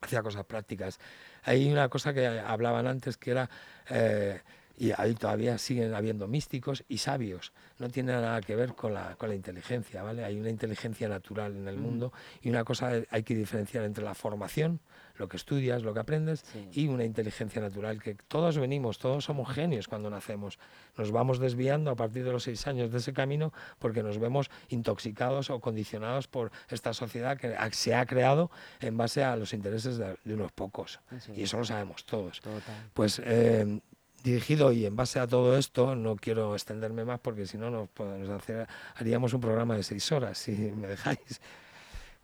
hacia 0.00 0.22
cosas 0.22 0.44
prácticas. 0.44 0.98
Hay 1.44 1.70
una 1.70 1.88
cosa 1.88 2.12
que 2.12 2.26
hablaban 2.26 2.86
antes 2.86 3.16
que 3.16 3.30
era... 3.30 3.50
Eh, 3.90 4.40
y 4.78 4.92
ahí 4.96 5.14
todavía 5.14 5.58
siguen 5.58 5.92
habiendo 5.92 6.28
místicos 6.28 6.84
y 6.88 6.98
sabios. 6.98 7.52
No 7.78 7.88
tiene 7.88 8.12
nada 8.12 8.40
que 8.40 8.54
ver 8.54 8.74
con 8.74 8.94
la, 8.94 9.16
con 9.16 9.28
la 9.28 9.34
inteligencia, 9.34 10.02
¿vale? 10.04 10.24
Hay 10.24 10.38
una 10.38 10.50
inteligencia 10.50 11.08
natural 11.08 11.56
en 11.56 11.66
el 11.66 11.76
mm. 11.76 11.82
mundo 11.82 12.12
y 12.42 12.48
una 12.48 12.62
cosa 12.62 12.92
hay 13.10 13.22
que 13.24 13.34
diferenciar 13.34 13.84
entre 13.84 14.04
la 14.04 14.14
formación, 14.14 14.80
lo 15.16 15.28
que 15.28 15.36
estudias, 15.36 15.82
lo 15.82 15.92
que 15.94 16.00
aprendes, 16.00 16.44
y 16.72 16.86
una 16.86 17.04
inteligencia 17.04 17.60
natural, 17.60 18.00
que 18.00 18.14
todos 18.14 18.56
venimos, 18.56 18.98
todos 18.98 19.24
somos 19.24 19.52
genios 19.52 19.88
cuando 19.88 20.10
nacemos. 20.10 20.60
Nos 20.96 21.10
vamos 21.10 21.40
desviando 21.40 21.90
a 21.90 21.96
partir 21.96 22.22
de 22.22 22.30
los 22.30 22.44
seis 22.44 22.68
años 22.68 22.92
de 22.92 22.98
ese 22.98 23.12
camino 23.12 23.52
porque 23.80 24.04
nos 24.04 24.18
vemos 24.18 24.48
intoxicados 24.68 25.50
o 25.50 25.58
condicionados 25.58 26.28
por 26.28 26.52
esta 26.68 26.92
sociedad 26.92 27.36
que 27.36 27.56
se 27.72 27.96
ha 27.96 28.06
creado 28.06 28.52
en 28.80 28.96
base 28.96 29.24
a 29.24 29.34
los 29.34 29.52
intereses 29.52 29.98
de, 29.98 30.16
unos 30.26 30.52
pocos. 30.52 31.00
Y 31.34 31.42
eso 31.42 31.58
lo 31.58 31.64
sabemos 31.64 32.04
todos. 32.04 32.40
Pues 32.94 33.20
eh, 33.24 33.80
dirigido 34.22 34.72
y 34.72 34.86
en 34.86 34.96
base 34.96 35.18
a 35.20 35.26
todo 35.26 35.56
esto, 35.56 35.94
no 35.94 36.16
quiero 36.16 36.54
extenderme 36.54 37.04
más 37.04 37.20
porque 37.20 37.46
si 37.46 37.58
no 37.58 37.70
nos, 37.70 37.88
hacer, 38.30 38.66
haríamos 38.96 39.32
un 39.32 39.40
programa 39.40 39.76
de 39.76 39.82
seis 39.82 40.10
horas, 40.12 40.38
si 40.38 40.52
me 40.52 40.88
dejáis. 40.88 41.40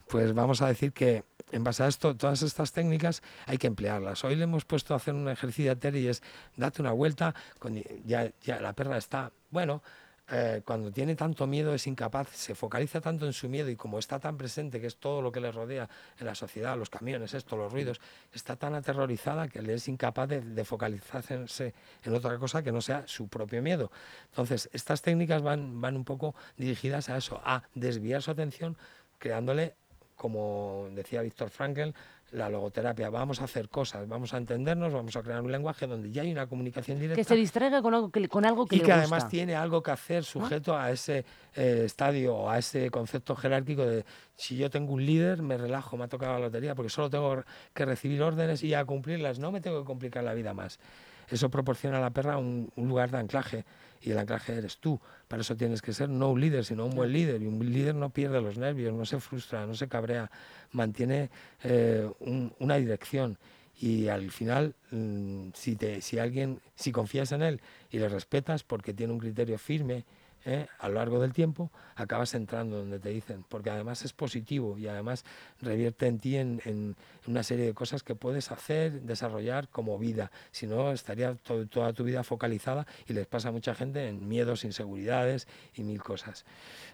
Pues 0.09 0.35
vamos 0.35 0.61
a 0.61 0.69
decir 0.69 0.93
que 0.93 1.25
en 1.51 1.65
base 1.65 1.83
a 1.83 1.89
esto, 1.89 2.17
todas 2.17 2.43
estas 2.43 2.73
técnicas 2.73 3.23
hay 3.47 3.59
que 3.59 3.67
emplearlas. 3.67 4.25
Hoy 4.25 4.37
le 4.37 4.45
hemos 4.45 4.65
puesto 4.65 4.93
a 4.93 4.99
hacer 4.99 5.15
un 5.15 5.29
ejercicio 5.29 5.73
a 5.73 5.77
Terry 5.77 6.01
y 6.01 6.09
es 6.09 6.23
date 6.57 6.83
una 6.83 6.93
vuelta, 6.93 7.35
con, 7.59 7.83
ya, 8.05 8.31
ya 8.43 8.61
la 8.61 8.73
perra 8.75 8.99
está, 8.99 9.33
bueno, 9.51 9.83
eh, 10.31 10.63
cuando 10.65 10.91
tiene 10.91 11.17
tanto 11.17 11.47
miedo 11.47 11.75
es 11.75 11.87
incapaz, 11.87 12.31
se 12.31 12.55
focaliza 12.55 13.01
tanto 13.03 13.27
en 13.27 13.35
su 13.35 13.49
miedo 13.49 13.69
y 13.69 13.77
como 13.77 13.99
está 13.99 14.19
tan 14.19 14.39
presente, 14.39 14.81
que 14.81 14.87
es 14.87 14.97
todo 14.97 15.21
lo 15.21 15.31
que 15.31 15.41
le 15.41 15.53
rodea 15.53 15.89
en 16.19 16.27
la 16.27 16.35
sociedad, 16.35 16.79
los 16.79 16.89
camiones, 16.89 17.35
esto, 17.35 17.57
los 17.57 17.71
ruidos, 17.71 18.01
está 18.33 18.57
tan 18.57 18.75
aterrorizada 18.75 19.49
que 19.49 19.61
le 19.61 19.75
es 19.75 19.87
incapaz 19.87 20.29
de, 20.29 20.65
focalizarse 20.65 21.75
en 22.03 22.15
otra 22.15 22.39
cosa 22.39 22.63
que 22.63 22.73
no 22.73 22.81
sea 22.81 23.07
su 23.07 23.29
propio 23.29 23.61
miedo. 23.61 23.91
Entonces, 24.31 24.71
estas 24.73 25.03
técnicas 25.03 25.43
van, 25.43 25.81
van 25.83 25.95
un 25.95 26.05
poco 26.05 26.35
dirigidas 26.57 27.11
a 27.11 27.19
eso, 27.19 27.43
a 27.45 27.63
desviar 27.75 28.23
su 28.23 28.31
atención, 28.31 28.79
creándole, 29.19 29.75
como 30.17 30.89
decía 30.93 31.21
Víctor 31.21 31.51
Frankl, 31.51 31.91
la 32.35 32.49
logoterapia. 32.49 33.11
Vamos 33.11 33.41
a 33.41 33.45
hacer 33.45 33.69
cosas, 33.69 34.07
vamos 34.09 34.35
a 34.35 34.39
entendernos, 34.39 34.93
vamos 34.93 35.15
a 35.17 35.23
crear 35.23 35.41
un 35.41 35.51
lenguaje 35.51 35.87
donde 35.87 36.11
ya 36.11 36.23
hay 36.23 36.33
una 36.33 36.47
comunicación 36.47 36.99
directa. 36.99 37.17
Que 37.17 37.25
se 37.25 37.37
distraiga 37.37 37.81
con 37.81 37.95
algo 37.95 38.11
que, 38.11 38.29
con 38.29 38.45
algo 38.45 38.67
que 38.67 38.77
y 38.77 38.81
que 38.81 38.93
además 38.93 39.29
tiene 39.29 39.55
algo 39.55 39.83
que 39.83 39.93
hacer 39.93 40.25
sujeto 40.25 40.77
a 40.77 40.91
ese 40.91 41.25
eh, 41.57 41.83
estadio 41.85 42.35
o 42.35 42.51
a 42.51 42.59
ese 42.59 42.91
concepto 42.91 43.37
jerárquico 43.37 43.85
de 43.87 44.05
si 44.37 44.57
yo 44.57 44.71
tengo 44.71 44.93
un 44.93 45.05
líder, 45.05 45.43
me 45.43 45.57
relajo, 45.57 45.97
me 45.97 46.05
ha 46.05 46.09
tocado 46.09 46.35
la 46.35 46.41
lotería 46.41 46.75
porque 46.75 46.91
solo 46.91 47.11
tengo 47.11 47.45
que 47.73 47.85
recibir 47.85 48.23
órdenes 48.23 48.63
y 48.63 48.75
a 48.75 48.85
cumplirlas, 48.85 49.39
no 49.39 49.53
me 49.53 49.61
tengo 49.61 49.81
que 49.81 49.87
complicar 49.87 50.25
la 50.25 50.35
vida 50.35 50.55
más. 50.55 50.79
Eso 51.29 51.51
proporciona 51.51 51.99
a 51.99 52.01
la 52.01 52.11
perra 52.11 52.37
un 52.37 52.71
lugar 52.77 53.11
de 53.11 53.19
anclaje 53.19 53.65
y 54.05 54.11
el 54.11 54.19
anclaje 54.19 54.55
eres 54.55 54.79
tú. 54.79 55.01
Para 55.29 55.41
eso 55.41 55.57
tienes 55.57 55.81
que 55.81 55.95
ser 55.95 56.11
no 56.11 56.31
un 56.31 56.41
líder, 56.41 56.65
sino 56.65 56.85
un 56.85 56.95
buen 56.95 57.11
líder. 57.11 57.41
Y 57.41 57.47
un 57.47 57.59
líder 57.59 57.95
no 57.95 58.11
pierde 58.11 58.41
los 58.41 58.59
nervios, 58.59 58.93
no 58.93 59.07
se 59.07 59.19
frustra, 59.19 59.67
no 59.67 59.75
se 59.75 59.89
cabrea, 59.89 60.31
mantiene 60.73 61.31
eh, 61.63 62.09
una 62.59 62.77
dirección. 62.77 63.39
Y 63.81 64.09
al 64.09 64.31
final, 64.31 64.75
mm, 64.91 65.49
si, 65.55 65.77
te, 65.77 66.03
si 66.03 66.19
alguien, 66.19 66.61
si 66.75 66.93
confías 66.93 67.33
en 67.33 67.43
él 67.43 67.61
y 67.91 67.99
le 67.99 68.09
respetas 68.09 68.63
porque 68.63 68.93
tiene 68.93 69.13
un 69.15 69.19
criterio 69.19 69.59
firme, 69.59 70.05
¿eh? 70.45 70.67
a 70.79 70.89
lo 70.89 70.95
largo 70.95 71.21
del 71.21 71.33
tiempo, 71.33 71.71
acabas 71.97 72.35
entrando 72.35 72.79
donde 72.79 72.99
te 72.99 73.11
dicen, 73.11 73.45
porque 73.49 73.71
además 73.71 74.05
es 74.05 74.13
positivo 74.13 74.79
y 74.79 74.89
además 74.89 75.25
revierte 75.61 76.07
en 76.07 76.19
ti 76.19 76.37
en, 76.37 76.97
una 77.27 77.43
serie 77.43 77.65
de 77.67 77.75
cosas 77.75 78.03
que 78.03 78.15
puedes 78.15 78.51
hacer, 78.51 79.03
desarrollar 79.03 79.69
como 79.69 79.99
vida. 79.99 80.31
Si 80.51 80.67
no, 80.67 80.93
estaría 80.93 81.35
toda 81.35 81.93
tu 81.93 82.05
vida 82.05 82.23
focalizada 82.23 82.87
y 83.07 83.15
les 83.15 83.27
pasa 83.27 83.49
a 83.49 83.53
mucha 83.53 83.75
gente 83.75 84.09
en 84.09 84.29
miedos, 84.29 84.65
inseguridades 84.65 85.49
y 85.75 85.85
mil 85.85 86.03
cosas. 86.03 86.45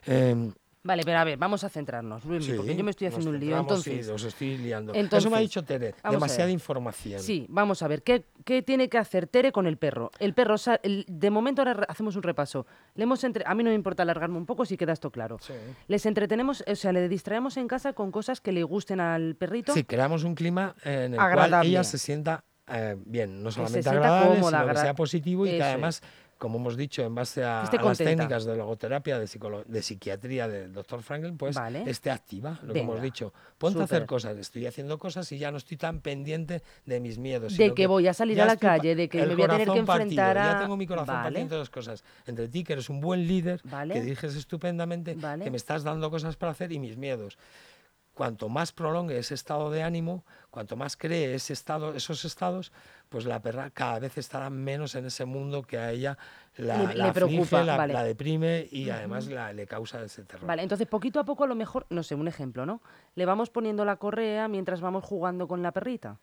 Em, 0.06 0.52
Vale, 0.82 1.02
pero 1.04 1.18
a 1.18 1.24
ver, 1.24 1.36
vamos 1.36 1.62
a 1.62 1.68
centrarnos, 1.68 2.24
Luis, 2.24 2.48
porque 2.48 2.74
yo 2.74 2.82
me 2.82 2.90
estoy 2.90 3.08
haciendo 3.08 3.30
un 3.30 3.38
lío. 3.38 3.58
Entonces, 3.58 4.06
sí, 4.06 4.12
os 4.12 4.24
estoy 4.24 4.56
liando. 4.56 4.94
Eso 4.94 5.30
me 5.30 5.36
ha 5.36 5.40
dicho 5.40 5.62
Tere, 5.62 5.94
demasiada 6.10 6.50
información. 6.50 7.20
Sí, 7.20 7.46
vamos 7.50 7.82
a 7.82 7.88
ver, 7.88 8.02
¿qué, 8.02 8.24
¿qué, 8.44 8.62
tiene 8.62 8.88
que 8.88 8.96
hacer 8.96 9.26
Tere 9.26 9.52
con 9.52 9.66
el 9.66 9.76
perro? 9.76 10.10
El 10.18 10.32
perro, 10.32 10.56
de 10.82 11.30
momento 11.30 11.60
ahora 11.62 11.84
hacemos 11.88 12.16
un 12.16 12.22
repaso. 12.22 12.66
Le 12.94 13.02
hemos 13.02 13.22
entre... 13.24 13.44
A 13.46 13.54
mí 13.54 13.62
no 13.62 13.70
me 13.70 13.74
importa 13.74 14.04
alargarme 14.04 14.38
un 14.38 14.46
poco 14.46 14.64
si 14.64 14.78
queda 14.78 14.92
esto 14.92 15.10
claro. 15.10 15.38
Les 15.86 16.06
entretenemos, 16.06 16.64
o 16.66 16.74
sea, 16.74 16.92
le 16.92 17.08
distraemos 17.08 17.58
en 17.58 17.68
casa 17.68 17.92
con 17.92 18.10
cosas 18.10 18.40
que 18.40 18.52
le 18.52 18.62
gusten 18.62 19.00
al 19.00 19.34
perrito. 19.36 19.74
Sí, 19.74 19.84
creamos 19.84 20.24
un 20.24 20.34
clima 20.34 20.74
en 20.82 21.14
el 21.14 21.18
cual 21.18 21.60
ella 21.62 21.84
se 21.84 21.98
sienta 21.98 22.44
eh, 22.72 22.96
bien, 23.04 23.42
no 23.42 23.50
solamente 23.50 23.88
agradable, 23.88 24.42
sino 24.42 24.66
que 24.68 24.76
sea 24.76 24.94
positivo 24.94 25.46
y 25.46 25.50
que 25.50 25.62
además 25.62 26.02
como 26.40 26.56
hemos 26.56 26.74
dicho, 26.74 27.02
en 27.02 27.14
base 27.14 27.44
a, 27.44 27.68
las 27.70 27.98
técnicas 27.98 28.46
de 28.46 28.56
logoterapia, 28.56 29.18
de, 29.18 29.28
de 29.66 29.82
psiquiatría 29.82 30.48
del 30.48 30.72
doctor 30.72 31.02
Franklin, 31.02 31.36
pues 31.36 31.54
esté 31.84 32.10
activa, 32.10 32.58
lo 32.62 32.72
que 32.72 32.80
hemos 32.80 33.02
dicho. 33.02 33.34
Ponte 33.58 33.78
a 33.78 33.84
hacer 33.84 34.06
cosas, 34.06 34.38
estoy 34.38 34.64
haciendo 34.64 34.98
cosas 34.98 35.30
y 35.32 35.38
ya 35.38 35.50
no 35.50 35.58
estoy 35.58 35.76
tan 35.76 36.00
pendiente 36.00 36.62
de 36.86 36.98
mis 36.98 37.18
miedos. 37.18 37.58
De 37.58 37.74
que, 37.74 37.86
voy 37.86 38.08
a 38.08 38.14
salir 38.14 38.40
a 38.40 38.46
la 38.46 38.56
calle, 38.56 38.94
de 38.94 39.06
que 39.06 39.18
me 39.26 39.34
voy 39.34 39.44
a 39.44 39.48
tener 39.48 39.68
que 39.68 39.78
enfrentar 39.80 40.38
a... 40.38 40.52
Ya 40.52 40.60
tengo 40.60 40.78
mi 40.78 40.86
corazón 40.86 41.14
partido 41.14 41.42
entre 41.42 41.58
dos 41.58 41.68
cosas. 41.68 42.02
Entre 42.26 42.48
ti, 42.48 42.64
que 42.64 42.72
eres 42.72 42.88
un 42.88 43.02
buen 43.02 43.28
líder, 43.28 43.60
que 43.92 44.00
diriges 44.00 44.34
estupendamente, 44.34 45.16
que 45.16 45.50
me 45.50 45.58
estás 45.58 45.84
dando 45.84 46.10
cosas 46.10 46.36
para 46.36 46.52
hacer 46.52 46.72
y 46.72 46.78
mis 46.78 46.96
miedos. 46.96 47.36
Cuanto 48.14 48.48
más 48.48 48.72
prolongue 48.72 49.18
ese 49.18 49.34
estado 49.34 49.70
de 49.70 49.82
ánimo, 49.82 50.24
cuanto 50.50 50.76
más 50.76 50.96
cree 50.96 51.34
ese 51.34 51.52
estado, 51.52 51.94
esos 51.94 52.24
estados, 52.24 52.72
pues 53.10 53.26
la 53.26 53.42
perra 53.42 53.70
cada 53.70 53.98
vez 53.98 54.16
estará 54.16 54.48
menos 54.48 54.94
en 54.94 55.04
ese 55.04 55.24
mundo 55.24 55.62
que 55.62 55.76
a 55.76 55.90
ella 55.90 56.16
la, 56.56 56.94
le, 56.94 57.12
preocupa, 57.12 57.64
la, 57.64 58.04
deprime 58.04 58.68
y 58.70 58.88
además 58.88 59.26
le 59.26 59.66
causa 59.66 60.02
ese 60.02 60.22
terror. 60.22 60.46
Vale, 60.46 60.62
entonces 60.62 60.86
poquito 60.86 61.18
a 61.18 61.24
poco 61.24 61.44
a 61.44 61.46
lo 61.48 61.56
mejor, 61.56 61.86
no 61.90 62.04
sé, 62.04 62.14
un 62.14 62.28
ejemplo, 62.28 62.64
¿no? 62.64 62.80
Le 63.16 63.26
vamos 63.26 63.50
poniendo 63.50 63.84
la 63.84 63.96
correa 63.96 64.46
mientras 64.46 64.80
vamos 64.80 65.04
jugando 65.04 65.48
con 65.48 65.60
la 65.60 65.72
perrita. 65.72 66.18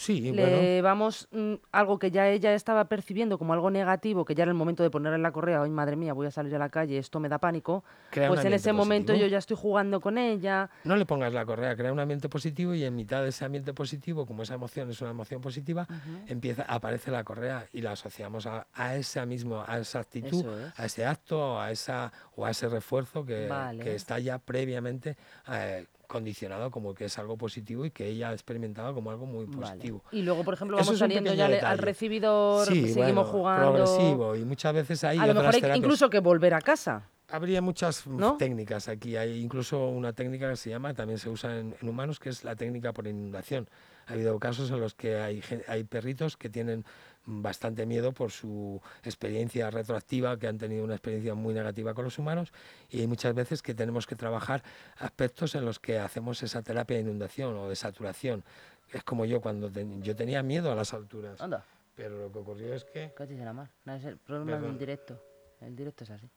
Sí, 0.00 0.32
le 0.32 0.80
vamos 0.80 1.28
mm, 1.30 1.56
algo 1.72 1.98
que 1.98 2.10
ya 2.10 2.26
ella 2.26 2.54
estaba 2.54 2.86
percibiendo 2.86 3.36
como 3.36 3.52
algo 3.52 3.70
negativo, 3.70 4.24
que 4.24 4.34
ya 4.34 4.44
era 4.44 4.50
el 4.50 4.56
momento 4.56 4.82
de 4.82 4.88
ponerle 4.88 5.16
en 5.16 5.22
la 5.22 5.30
correa, 5.30 5.60
ay 5.60 5.68
madre 5.68 5.94
mía, 5.94 6.14
voy 6.14 6.26
a 6.26 6.30
salir 6.30 6.54
a 6.56 6.58
la 6.58 6.70
calle, 6.70 6.96
esto 6.96 7.20
me 7.20 7.28
da 7.28 7.36
pánico. 7.36 7.84
pues 8.10 8.42
en 8.42 8.54
ese 8.54 8.72
momento 8.72 9.14
yo 9.14 9.26
ya 9.26 9.36
estoy 9.36 9.58
jugando 9.58 10.00
con 10.00 10.16
ella. 10.16 10.70
No 10.84 10.96
le 10.96 11.04
pongas 11.04 11.34
la 11.34 11.44
correa, 11.44 11.76
crea 11.76 11.92
un 11.92 12.00
ambiente 12.00 12.30
positivo 12.30 12.72
y 12.72 12.82
en 12.82 12.96
mitad 12.96 13.20
de 13.22 13.28
ese 13.28 13.44
ambiente 13.44 13.74
positivo, 13.74 14.24
como 14.24 14.42
esa 14.42 14.54
emoción 14.54 14.88
es 14.88 15.02
una 15.02 15.10
emoción 15.10 15.42
positiva, 15.42 15.86
empieza 16.26 16.62
aparece 16.62 17.10
la 17.10 17.22
correa 17.22 17.66
y 17.70 17.82
la 17.82 17.92
asociamos 17.92 18.46
a, 18.46 18.64
esa 18.96 19.26
mismo, 19.26 19.62
a 19.66 19.80
esa 19.80 19.98
actitud, 19.98 20.46
a 20.76 20.86
ese 20.86 21.04
acto, 21.04 21.60
a 21.60 21.70
esa 21.72 22.10
o 22.36 22.46
a 22.46 22.50
ese 22.52 22.70
refuerzo 22.70 23.26
que, 23.26 23.52
que 23.82 23.96
está 23.96 24.18
ya 24.18 24.38
previamente 24.38 25.18
eh, 25.52 25.84
condicionado 26.10 26.72
como 26.72 26.92
que 26.92 27.04
es 27.04 27.18
algo 27.20 27.38
positivo 27.38 27.84
y 27.84 27.92
que 27.92 28.08
ella 28.08 28.30
ha 28.30 28.32
experimentado 28.32 28.92
como 28.92 29.12
algo 29.12 29.26
muy 29.26 29.46
positivo. 29.46 30.02
Y 30.10 30.22
luego, 30.22 30.42
por 30.42 30.54
ejemplo, 30.54 30.76
vamos 30.76 30.98
saliendo 30.98 31.32
ya 31.32 31.46
al 31.46 31.78
recibidor, 31.78 32.66
seguimos 32.66 33.28
jugando. 33.28 33.72
Progresivo, 33.72 34.34
y 34.34 34.44
muchas 34.44 34.74
veces 34.74 35.04
hay. 35.04 35.18
A 35.18 35.26
lo 35.28 35.34
mejor 35.34 35.54
hay 35.54 35.78
incluso 35.78 36.10
que 36.10 36.18
volver 36.18 36.54
a 36.54 36.60
casa. 36.60 37.08
Habría 37.28 37.62
muchas 37.62 38.04
técnicas 38.40 38.88
aquí. 38.88 39.16
Hay 39.16 39.40
incluso 39.40 39.86
una 39.86 40.12
técnica 40.12 40.50
que 40.50 40.56
se 40.56 40.70
llama, 40.70 40.94
también 40.94 41.16
se 41.16 41.30
usa 41.30 41.60
en, 41.60 41.76
en, 41.80 41.88
humanos, 41.88 42.18
que 42.18 42.28
es 42.28 42.42
la 42.42 42.56
técnica 42.56 42.92
por 42.92 43.06
inundación. 43.06 43.68
Ha 44.08 44.14
habido 44.14 44.36
casos 44.40 44.68
en 44.72 44.80
los 44.80 44.94
que 44.94 45.16
hay, 45.16 45.40
hay 45.68 45.84
perritos 45.84 46.36
que 46.36 46.50
tienen 46.50 46.84
bastante 47.26 47.86
miedo 47.86 48.12
por 48.12 48.30
su 48.30 48.80
experiencia 49.02 49.70
retroactiva, 49.70 50.38
que 50.38 50.46
han 50.46 50.58
tenido 50.58 50.84
una 50.84 50.94
experiencia 50.94 51.34
muy 51.34 51.54
negativa 51.54 51.94
con 51.94 52.04
los 52.04 52.18
humanos, 52.18 52.52
y 52.88 53.00
hay 53.00 53.06
muchas 53.06 53.34
veces 53.34 53.62
que 53.62 53.74
tenemos 53.74 54.06
que 54.06 54.16
trabajar 54.16 54.62
aspectos 54.98 55.54
en 55.54 55.64
los 55.64 55.78
que 55.78 55.98
hacemos 55.98 56.42
esa 56.42 56.62
terapia 56.62 56.96
de 56.96 57.02
inundación 57.02 57.56
o 57.56 57.68
de 57.68 57.76
saturación. 57.76 58.44
Es 58.92 59.04
como 59.04 59.24
yo 59.24 59.40
cuando 59.40 59.70
yo 60.00 60.16
tenía 60.16 60.42
miedo 60.42 60.72
a 60.72 60.74
las 60.74 60.92
alturas. 60.94 61.40
Anda. 61.40 61.64
Pero 61.94 62.18
lo 62.18 62.32
que 62.32 62.38
ocurrió 62.38 62.74
es 62.74 62.84
que... 62.84 63.12
¿Qué 63.16 63.26
la 63.26 63.52
mar? 63.52 63.70
No, 63.84 63.94
es 63.94 64.04
el 64.04 64.16
problema 64.16 64.58
del 64.58 64.78
directo. 64.78 65.22
El 65.60 65.76
directo 65.76 66.04
es 66.04 66.10
así 66.10 66.30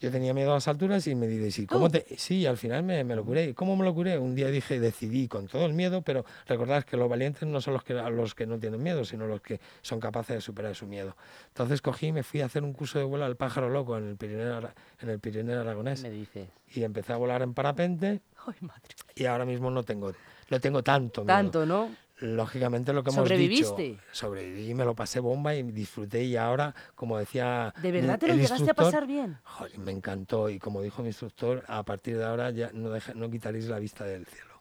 yo 0.00 0.10
tenía 0.10 0.34
miedo 0.34 0.50
a 0.50 0.54
las 0.54 0.68
alturas 0.68 1.06
y 1.06 1.14
me 1.14 1.26
dije, 1.26 1.66
¿cómo 1.66 1.90
te...? 1.90 2.06
Sí, 2.16 2.46
al 2.46 2.56
final 2.56 2.82
me, 2.82 3.04
lo 3.04 3.24
curé. 3.24 3.54
¿Cómo 3.54 3.76
me 3.76 3.84
lo 3.84 3.94
curé? 3.94 4.18
Un 4.18 4.34
día 4.34 4.48
dije, 4.48 4.80
decidí 4.80 5.28
con 5.28 5.46
todo 5.46 5.66
el 5.66 5.74
miedo, 5.74 6.02
pero 6.02 6.24
recordad 6.46 6.84
que 6.84 6.96
los 6.96 7.08
valientes 7.08 7.48
no 7.48 7.60
son 7.60 7.74
los 7.74 7.84
que, 7.84 7.94
los 7.94 8.34
que 8.34 8.46
no 8.46 8.58
tienen 8.58 8.82
miedo, 8.82 9.04
sino 9.04 9.26
los 9.26 9.40
que 9.40 9.60
son 9.82 10.00
capaces 10.00 10.36
de 10.36 10.40
superar 10.40 10.74
su 10.74 10.86
miedo. 10.86 11.16
Entonces 11.48 11.80
cogí 11.80 12.08
y 12.08 12.12
me 12.12 12.22
fui 12.22 12.40
a 12.40 12.46
hacer 12.46 12.62
un 12.62 12.72
curso 12.72 12.98
de 12.98 13.04
vuelo 13.04 13.24
al 13.24 13.36
pájaro 13.36 13.68
loco 13.68 13.96
en 13.96 14.08
el 14.08 14.16
Pirineo, 14.16 14.70
en 15.00 15.08
el 15.08 15.18
Pirineo 15.18 15.60
Aragonés. 15.60 16.02
Me 16.02 16.10
dice. 16.10 16.48
Y 16.74 16.84
empecé 16.84 17.12
a 17.12 17.16
volar 17.16 17.42
en 17.42 17.54
parapente. 17.54 18.22
Ay, 18.46 18.54
madre. 18.60 18.94
Y 19.14 19.26
ahora 19.26 19.44
mismo 19.44 19.70
no 19.70 19.82
tengo, 19.82 20.12
no 20.50 20.60
tengo 20.60 20.82
tanto 20.82 21.22
miedo. 21.22 21.36
Tanto, 21.36 21.66
¿no? 21.66 21.90
Lógicamente 22.22 22.92
lo 22.92 23.02
que 23.02 23.10
hemos 23.10 23.28
dicho. 23.28 23.76
Sobreviví, 24.12 24.74
me 24.74 24.84
lo 24.84 24.94
pasé 24.94 25.20
bomba 25.20 25.54
y 25.54 25.62
disfruté 25.62 26.24
y 26.24 26.36
ahora, 26.36 26.74
como 26.94 27.18
decía 27.18 27.74
¿De 27.82 27.90
verdad 27.90 28.18
te 28.18 28.28
lo 28.28 28.34
llegaste 28.34 28.70
a 28.70 28.74
pasar 28.74 29.06
bien? 29.06 29.38
me 29.76 29.92
encantó 29.92 30.48
y 30.48 30.58
como 30.58 30.80
dijo 30.82 31.02
mi 31.02 31.08
instructor, 31.08 31.64
a 31.66 31.82
partir 31.82 32.16
de 32.16 32.24
ahora 32.24 32.50
ya 32.50 32.70
no, 32.72 32.90
no 33.14 33.30
quitaréis 33.30 33.68
la 33.68 33.78
vista 33.78 34.04
del 34.04 34.26
cielo. 34.26 34.52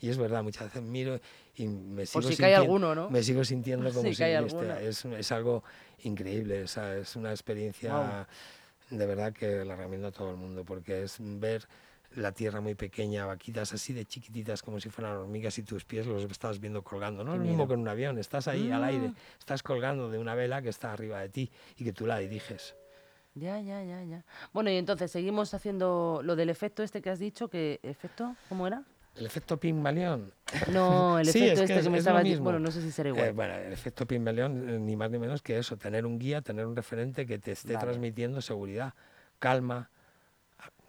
Y 0.00 0.10
es 0.10 0.16
verdad, 0.16 0.44
muchas 0.44 0.64
veces 0.64 0.82
miro 0.82 1.20
y 1.56 1.66
me 1.66 2.06
sigo, 2.06 2.22
si 2.22 2.28
sintiendo, 2.28 2.56
alguno, 2.56 2.94
¿no? 2.94 3.10
me 3.10 3.22
sigo 3.22 3.42
sintiendo 3.42 3.90
como 3.92 4.12
si, 4.12 4.22
es, 4.22 5.04
es, 5.04 5.32
algo 5.32 5.64
increíble, 6.04 6.62
es, 6.62 6.76
es 6.76 7.16
una 7.16 7.30
experiencia 7.30 8.28
de 8.90 9.06
verdad 9.06 9.32
que 9.32 9.64
la 9.64 9.76
recomiendo 9.76 10.08
a 10.08 10.12
todo 10.12 10.30
el 10.30 10.36
mundo 10.36 10.64
porque 10.64 11.02
es 11.02 11.16
ver 11.18 11.66
la 12.14 12.32
tierra 12.32 12.60
muy 12.60 12.74
pequeña, 12.74 13.26
vaquitas 13.26 13.72
así 13.72 13.92
de 13.92 14.04
chiquititas 14.04 14.62
como 14.62 14.80
si 14.80 14.88
fueran 14.88 15.16
hormigas 15.16 15.58
y 15.58 15.62
tus 15.62 15.84
pies 15.84 16.06
los 16.06 16.24
estás 16.24 16.60
viendo 16.60 16.82
colgando. 16.82 17.24
No 17.24 17.34
es 17.34 17.40
lo 17.40 17.44
mismo 17.44 17.68
que 17.68 17.74
en 17.74 17.80
un 17.80 17.88
avión, 17.88 18.18
estás 18.18 18.48
ahí 18.48 18.70
al 18.70 18.84
aire, 18.84 19.12
ah. 19.14 19.20
estás 19.38 19.62
colgando 19.62 20.10
de 20.10 20.18
una 20.18 20.34
vela 20.34 20.62
que 20.62 20.68
está 20.68 20.92
arriba 20.92 21.20
de 21.20 21.28
ti 21.28 21.50
y 21.76 21.84
que 21.84 21.92
tú 21.92 22.06
la 22.06 22.18
diriges. 22.18 22.74
Ya, 23.34 23.60
ya, 23.60 23.84
ya, 23.84 24.02
ya. 24.02 24.24
Bueno, 24.52 24.70
y 24.70 24.76
entonces 24.76 25.10
seguimos 25.10 25.54
haciendo 25.54 26.20
lo 26.24 26.34
del 26.34 26.50
efecto 26.50 26.82
este 26.82 27.00
que 27.00 27.10
has 27.10 27.18
dicho, 27.18 27.48
que 27.48 27.78
efecto, 27.82 28.34
¿cómo 28.48 28.66
era? 28.66 28.82
El 29.14 29.26
efecto 29.26 29.58
Pygmalion. 29.58 30.32
No, 30.72 31.18
el 31.18 31.28
efecto 31.28 31.62
este 31.62 31.82
que, 31.82 31.90
me 31.90 31.98
estaba 31.98 32.20
diciendo. 32.20 32.44
Bueno, 32.44 32.58
no 32.58 32.70
sé 32.70 32.80
si 32.80 32.90
será 32.90 33.10
igual. 33.10 33.26
Eh, 33.26 33.32
bueno, 33.32 33.54
el 33.54 33.72
efecto 33.72 34.06
Pygmalion, 34.06 34.68
eh, 34.68 34.78
ni 34.78 34.96
más 34.96 35.10
ni 35.10 35.18
menos 35.18 35.42
que 35.42 35.58
eso, 35.58 35.76
tener 35.76 36.06
un 36.06 36.18
guía, 36.18 36.40
tener 36.40 36.66
un 36.66 36.74
referente 36.74 37.26
que 37.26 37.38
te 37.38 37.52
esté 37.52 37.76
transmitiendo 37.76 38.40
seguridad, 38.40 38.94
calma, 39.38 39.90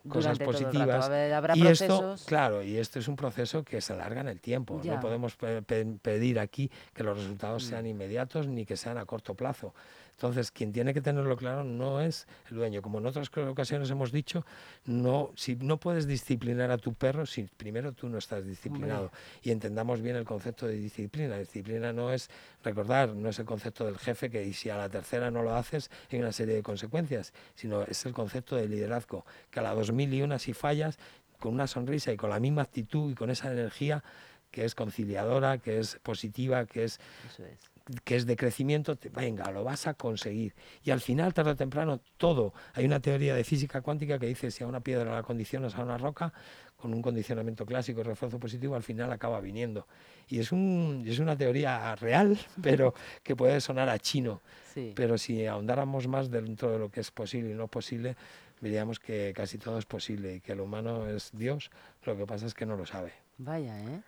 cosas 0.07 0.39
positivas. 0.39 1.09
y 1.55 1.67
esto, 1.67 2.15
claro, 2.25 2.63
y 2.63 2.77
esto 2.77 2.99
es 2.99 3.07
un 3.07 3.15
proceso 3.15 3.63
que 3.63 3.81
se 3.81 3.93
alarga 3.93 4.21
en 4.21 4.27
el 4.27 4.39
tiempo. 4.39 4.81
No 4.83 4.99
podemos 4.99 5.35
pedir 5.35 6.39
aquí 6.39 6.71
que 6.93 7.03
los 7.03 7.17
resultados 7.17 7.63
sean 7.63 7.83
mm. 7.83 7.87
inmediatos 7.87 8.47
ni 8.47 8.65
que 8.65 8.77
sean 8.77 8.97
a 8.97 9.05
corto 9.05 9.35
plazo. 9.35 9.73
Entonces, 10.19 10.51
quien 10.51 10.73
tiene 10.73 10.93
que 10.93 10.99
tenerlo 10.99 11.37
claro 11.37 11.63
no 11.63 12.01
es 12.01 12.27
el 12.49 12.57
dueño. 12.57 12.81
Como 12.81 12.97
en 12.99 13.05
otras 13.05 13.31
ocasiones 13.33 13.89
hemos 13.89 14.11
dicho, 14.11 14.45
no, 14.83 15.31
si 15.37 15.55
no 15.55 15.77
puedes 15.77 16.07
disciplinar 16.07 16.71
a 16.71 16.77
tu 16.77 16.93
perro 16.93 17.25
si 17.25 17.43
primero 17.43 17.93
tú 17.93 18.09
no 18.09 18.17
estás 18.17 18.45
disciplinado. 18.45 19.13
Y 19.41 19.51
entendamos 19.51 20.01
bien 20.01 20.17
el 20.17 20.25
concepto 20.25 20.67
de 20.67 20.75
disciplina. 20.75 21.37
Disciplina 21.37 21.93
no 21.93 22.11
es, 22.11 22.29
recordar, 22.65 23.15
no 23.15 23.29
es 23.29 23.39
el 23.39 23.45
concepto 23.45 23.85
del 23.85 23.97
jefe 23.97 24.29
que 24.29 24.51
si 24.51 24.69
a 24.69 24.75
la 24.75 24.89
tercera 24.89 25.31
no 25.31 25.41
lo 25.41 25.55
haces 25.55 25.89
hay 26.11 26.19
una 26.19 26.33
serie 26.33 26.55
de 26.55 26.63
consecuencias, 26.63 27.31
sino 27.55 27.83
es 27.83 28.05
el 28.05 28.11
concepto 28.11 28.57
de 28.57 28.67
liderazgo, 28.67 29.25
que 29.49 29.61
a 29.61 29.63
la 29.63 29.73
dos 29.73 29.93
mil 29.93 30.13
y 30.13 30.21
una 30.21 30.37
si 30.37 30.51
fallas, 30.51 30.99
con 31.39 31.53
una 31.53 31.67
sonrisa 31.67 32.11
y 32.11 32.17
con 32.17 32.29
la 32.29 32.41
misma 32.41 32.63
actitud 32.63 33.11
y 33.11 33.15
con 33.15 33.29
esa 33.29 33.49
energía 33.49 34.03
que 34.51 34.65
es 34.65 34.75
conciliadora, 34.75 35.59
que 35.59 35.79
es 35.79 35.95
positiva, 36.03 36.65
que 36.65 36.83
es 36.83 36.99
que 38.03 38.15
es 38.15 38.25
de 38.25 38.35
crecimiento, 38.35 38.97
venga, 39.13 39.51
lo 39.51 39.63
vas 39.63 39.87
a 39.87 39.93
conseguir. 39.93 40.53
Y 40.83 40.91
al 40.91 41.01
final, 41.01 41.33
tarde 41.33 41.51
o 41.51 41.55
temprano, 41.55 42.01
todo. 42.17 42.53
Hay 42.73 42.85
una 42.85 42.99
teoría 42.99 43.35
de 43.35 43.43
física 43.43 43.81
cuántica 43.81 44.19
que 44.19 44.27
dice 44.27 44.51
si 44.51 44.63
a 44.63 44.67
una 44.67 44.81
piedra 44.81 45.13
la 45.13 45.23
condicionas 45.23 45.75
a 45.75 45.83
una 45.83 45.97
roca, 45.97 46.33
con 46.77 46.93
un 46.93 47.01
condicionamiento 47.01 47.65
clásico 47.65 47.99
y 47.99 48.03
refuerzo 48.03 48.39
positivo, 48.39 48.75
al 48.75 48.83
final 48.83 49.11
acaba 49.11 49.41
viniendo. 49.41 49.85
Y 50.29 50.39
es, 50.39 50.51
un, 50.51 51.03
es 51.05 51.19
una 51.19 51.37
teoría 51.37 51.95
real, 51.95 52.37
pero 52.61 52.93
que 53.23 53.35
puede 53.35 53.59
sonar 53.61 53.89
a 53.89 53.99
chino. 53.99 54.41
Pero 54.95 55.17
si 55.17 55.45
ahondáramos 55.45 56.07
más 56.07 56.31
dentro 56.31 56.71
de 56.71 56.79
lo 56.79 56.89
que 56.89 57.01
es 57.01 57.11
posible 57.11 57.51
y 57.51 57.53
no 57.53 57.67
posible, 57.67 58.15
veríamos 58.61 58.97
que 58.97 59.33
casi 59.35 59.57
todo 59.57 59.77
es 59.77 59.85
posible 59.85 60.35
y 60.35 60.39
que 60.39 60.53
el 60.53 60.61
humano 60.61 61.09
es 61.09 61.31
Dios, 61.33 61.69
lo 62.05 62.15
que 62.15 62.25
pasa 62.25 62.45
es 62.45 62.53
que 62.53 62.65
no 62.65 62.77
lo 62.77 62.85
sabe. 62.85 63.11
Vaya, 63.37 63.77
¿eh? 63.77 64.01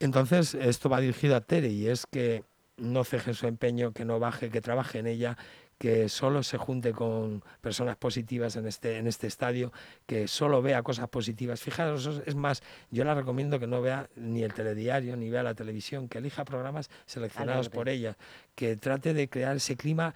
Entonces, 0.00 0.54
esto 0.54 0.88
va 0.88 1.00
dirigido 1.00 1.36
a 1.36 1.40
Tere 1.40 1.68
y 1.68 1.86
es 1.86 2.06
que 2.06 2.42
no 2.76 3.04
ceje 3.04 3.34
su 3.34 3.46
empeño, 3.46 3.92
que 3.92 4.04
no 4.04 4.18
baje, 4.18 4.50
que 4.50 4.60
trabaje 4.60 4.98
en 4.98 5.06
ella, 5.06 5.36
que 5.78 6.08
solo 6.08 6.42
se 6.42 6.56
junte 6.56 6.92
con 6.92 7.42
personas 7.60 7.96
positivas 7.96 8.56
en 8.56 8.66
este, 8.66 8.98
en 8.98 9.06
este 9.06 9.26
estadio, 9.26 9.72
que 10.06 10.28
solo 10.28 10.62
vea 10.62 10.82
cosas 10.82 11.08
positivas. 11.08 11.60
Fijaros, 11.60 12.22
es 12.24 12.34
más, 12.34 12.62
yo 12.90 13.04
la 13.04 13.14
recomiendo 13.14 13.58
que 13.58 13.66
no 13.66 13.82
vea 13.82 14.08
ni 14.16 14.42
el 14.42 14.54
telediario, 14.54 15.16
ni 15.16 15.30
vea 15.30 15.42
la 15.42 15.54
televisión, 15.54 16.08
que 16.08 16.18
elija 16.18 16.44
programas 16.44 16.90
seleccionados 17.06 17.68
por 17.68 17.88
ella, 17.88 18.16
que 18.54 18.76
trate 18.76 19.14
de 19.14 19.28
crear 19.28 19.56
ese 19.56 19.76
clima 19.76 20.14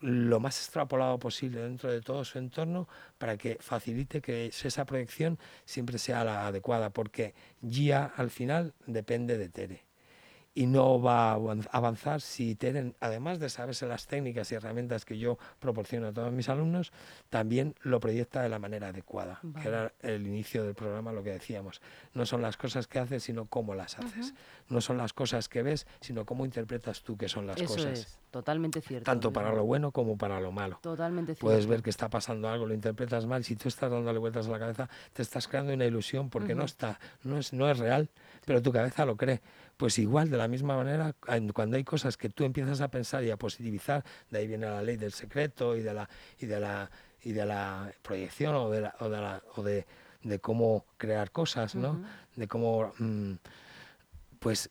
lo 0.00 0.38
más 0.38 0.58
extrapolado 0.58 1.18
posible 1.18 1.60
dentro 1.60 1.90
de 1.90 2.00
todo 2.00 2.24
su 2.24 2.38
entorno 2.38 2.88
para 3.18 3.36
que 3.36 3.56
facilite 3.60 4.20
que 4.20 4.46
esa 4.46 4.84
proyección 4.84 5.38
siempre 5.64 5.98
sea 5.98 6.22
la 6.22 6.46
adecuada, 6.46 6.90
porque 6.90 7.34
Gia 7.68 8.04
al 8.04 8.30
final 8.30 8.74
depende 8.86 9.38
de 9.38 9.48
Tere 9.48 9.87
y 10.58 10.66
no 10.66 11.00
va 11.00 11.30
a 11.30 11.38
avanzar 11.70 12.20
si 12.20 12.56
tienen, 12.56 12.96
además 12.98 13.38
de 13.38 13.48
saberse 13.48 13.86
las 13.86 14.08
técnicas 14.08 14.50
y 14.50 14.56
herramientas 14.56 15.04
que 15.04 15.16
yo 15.16 15.38
proporciono 15.60 16.08
a 16.08 16.12
todos 16.12 16.32
mis 16.32 16.48
alumnos, 16.48 16.90
también 17.30 17.76
lo 17.82 18.00
proyecta 18.00 18.42
de 18.42 18.48
la 18.48 18.58
manera 18.58 18.88
adecuada, 18.88 19.40
que 19.62 19.68
era 19.68 19.92
el 20.00 20.26
inicio 20.26 20.64
del 20.64 20.74
programa, 20.74 21.12
lo 21.12 21.22
que 21.22 21.30
decíamos. 21.30 21.80
No 22.12 22.26
son 22.26 22.42
las 22.42 22.56
cosas 22.56 22.88
que 22.88 22.98
haces, 22.98 23.22
sino 23.22 23.44
cómo 23.44 23.76
las 23.76 24.00
haces. 24.00 24.34
No 24.68 24.80
son 24.80 24.98
las 24.98 25.12
cosas 25.12 25.48
que 25.48 25.62
ves, 25.62 25.86
sino 26.00 26.26
cómo 26.26 26.44
interpretas 26.44 27.02
tú 27.02 27.16
que 27.16 27.28
son 27.28 27.46
las 27.46 27.58
Eso 27.58 27.74
cosas. 27.74 27.98
Es, 28.00 28.18
totalmente 28.30 28.80
cierto. 28.80 29.04
Tanto 29.04 29.32
para 29.32 29.52
lo 29.52 29.64
bueno 29.64 29.92
como 29.92 30.18
para 30.18 30.40
lo 30.40 30.52
malo. 30.52 30.78
Totalmente 30.82 31.34
cierto. 31.34 31.46
Puedes 31.46 31.66
ver 31.66 31.82
que 31.82 31.90
está 31.90 32.10
pasando 32.10 32.48
algo, 32.48 32.66
lo 32.66 32.74
interpretas 32.74 33.26
mal, 33.26 33.44
si 33.44 33.56
tú 33.56 33.68
estás 33.68 33.90
dándole 33.90 34.18
vueltas 34.18 34.46
a 34.46 34.50
la 34.50 34.58
cabeza, 34.58 34.88
te 35.12 35.22
estás 35.22 35.48
creando 35.48 35.72
una 35.72 35.86
ilusión 35.86 36.28
porque 36.28 36.54
no 36.54 36.64
está, 36.64 37.00
no 37.24 37.38
es, 37.38 37.52
no 37.52 37.70
es 37.70 37.78
real, 37.78 38.10
pero 38.44 38.60
tu 38.60 38.72
cabeza 38.72 39.06
lo 39.06 39.16
cree. 39.16 39.40
Pues 39.76 39.98
igual, 39.98 40.28
de 40.28 40.36
la 40.36 40.48
misma 40.48 40.76
manera, 40.76 41.14
cuando 41.54 41.76
hay 41.76 41.84
cosas 41.84 42.16
que 42.16 42.28
tú 42.28 42.44
empiezas 42.44 42.80
a 42.80 42.88
pensar 42.88 43.22
y 43.24 43.30
a 43.30 43.36
positivizar, 43.36 44.04
de 44.28 44.38
ahí 44.38 44.46
viene 44.48 44.66
la 44.66 44.82
ley 44.82 44.96
del 44.96 45.12
secreto 45.12 45.76
y 45.76 45.82
de 45.82 45.94
la, 45.94 46.08
y 46.40 46.46
de 46.46 46.58
la, 46.58 46.90
y 47.22 47.32
de 47.32 47.46
la 47.46 47.92
proyección 48.02 48.54
o 48.56 48.70
de, 48.70 48.80
la, 48.82 48.94
o 49.00 49.08
de, 49.08 49.20
la, 49.20 49.42
o 49.54 49.62
de, 49.62 49.86
de, 50.22 50.40
cómo 50.40 50.84
crear 50.96 51.30
cosas, 51.30 51.74
¿no? 51.74 52.02
De 52.34 52.48
cómo... 52.48 52.92
Mm, 52.98 53.34
pues 54.38 54.70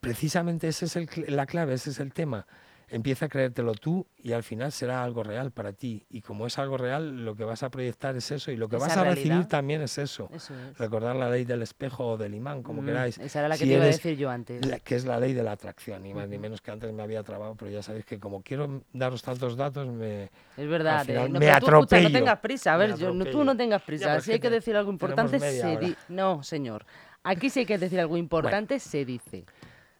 precisamente 0.00 0.68
esa 0.68 0.86
es 0.86 0.96
el, 0.96 1.08
la 1.28 1.46
clave, 1.46 1.74
ese 1.74 1.90
es 1.90 2.00
el 2.00 2.12
tema 2.12 2.46
empieza 2.88 3.26
a 3.26 3.28
creértelo 3.28 3.74
tú 3.74 4.06
y 4.16 4.32
al 4.32 4.42
final 4.42 4.72
será 4.72 5.02
algo 5.02 5.22
real 5.22 5.50
para 5.50 5.72
ti. 5.72 6.06
Y 6.08 6.20
como 6.20 6.46
es 6.46 6.58
algo 6.58 6.76
real, 6.76 7.24
lo 7.24 7.34
que 7.34 7.44
vas 7.44 7.62
a 7.62 7.70
proyectar 7.70 8.16
es 8.16 8.30
eso 8.30 8.50
y 8.50 8.56
lo 8.56 8.68
que 8.68 8.76
vas 8.76 8.96
a 8.96 9.04
recibir 9.04 9.46
también 9.46 9.82
es 9.82 9.98
eso. 9.98 10.30
Recordar 10.78 11.16
la 11.16 11.30
ley 11.30 11.44
del 11.44 11.62
espejo 11.62 12.06
o 12.06 12.16
del 12.16 12.34
imán, 12.34 12.62
como 12.62 12.82
mm, 12.82 12.86
queráis. 12.86 13.18
Esa 13.18 13.40
era 13.40 13.48
la 13.48 13.58
que 13.58 13.64
te 13.64 13.72
iba 13.72 13.82
a 13.82 13.86
decir 13.86 14.16
yo 14.16 14.30
antes. 14.30 14.62
que 14.82 14.94
es 14.94 15.04
la 15.04 15.18
ley 15.18 15.32
de 15.32 15.42
la 15.42 15.52
atracción, 15.52 16.02
ni 16.02 16.14
más 16.14 16.28
ni 16.28 16.38
menos 16.38 16.60
que 16.60 16.70
antes 16.70 16.92
me 16.92 17.02
había 17.02 17.22
trabado, 17.22 17.54
pero 17.54 17.70
ya 17.70 17.82
sabéis 17.82 18.04
que 18.04 18.18
como 18.18 18.42
quiero 18.42 18.82
daros 18.92 19.22
tantos 19.22 19.56
datos, 19.56 19.88
me. 19.88 20.30
Es 20.56 20.68
verdad, 20.68 21.08
eh, 21.08 21.28
no, 21.28 21.40
me 21.40 21.50
atropello. 21.50 22.08
no 22.08 22.18
tengas 22.18 22.38
prisa, 22.38 22.74
a 22.74 22.76
ver, 22.76 22.96
yo, 22.96 23.12
no, 23.12 23.24
tú 23.24 23.44
no 23.44 23.56
tengas 23.56 23.82
prisa. 23.82 24.20
si 24.20 24.32
hay 24.32 24.40
que 24.40 24.50
decir 24.50 24.76
algo 24.76 24.90
importante, 24.90 25.38
se 25.38 25.76
dice. 25.78 25.96
No, 26.08 26.42
señor. 26.42 26.86
Aquí 27.24 27.50
si 27.50 27.60
hay 27.60 27.66
que 27.66 27.78
decir 27.78 27.98
algo 27.98 28.16
importante, 28.16 28.78
se 28.78 29.04
dice. 29.04 29.44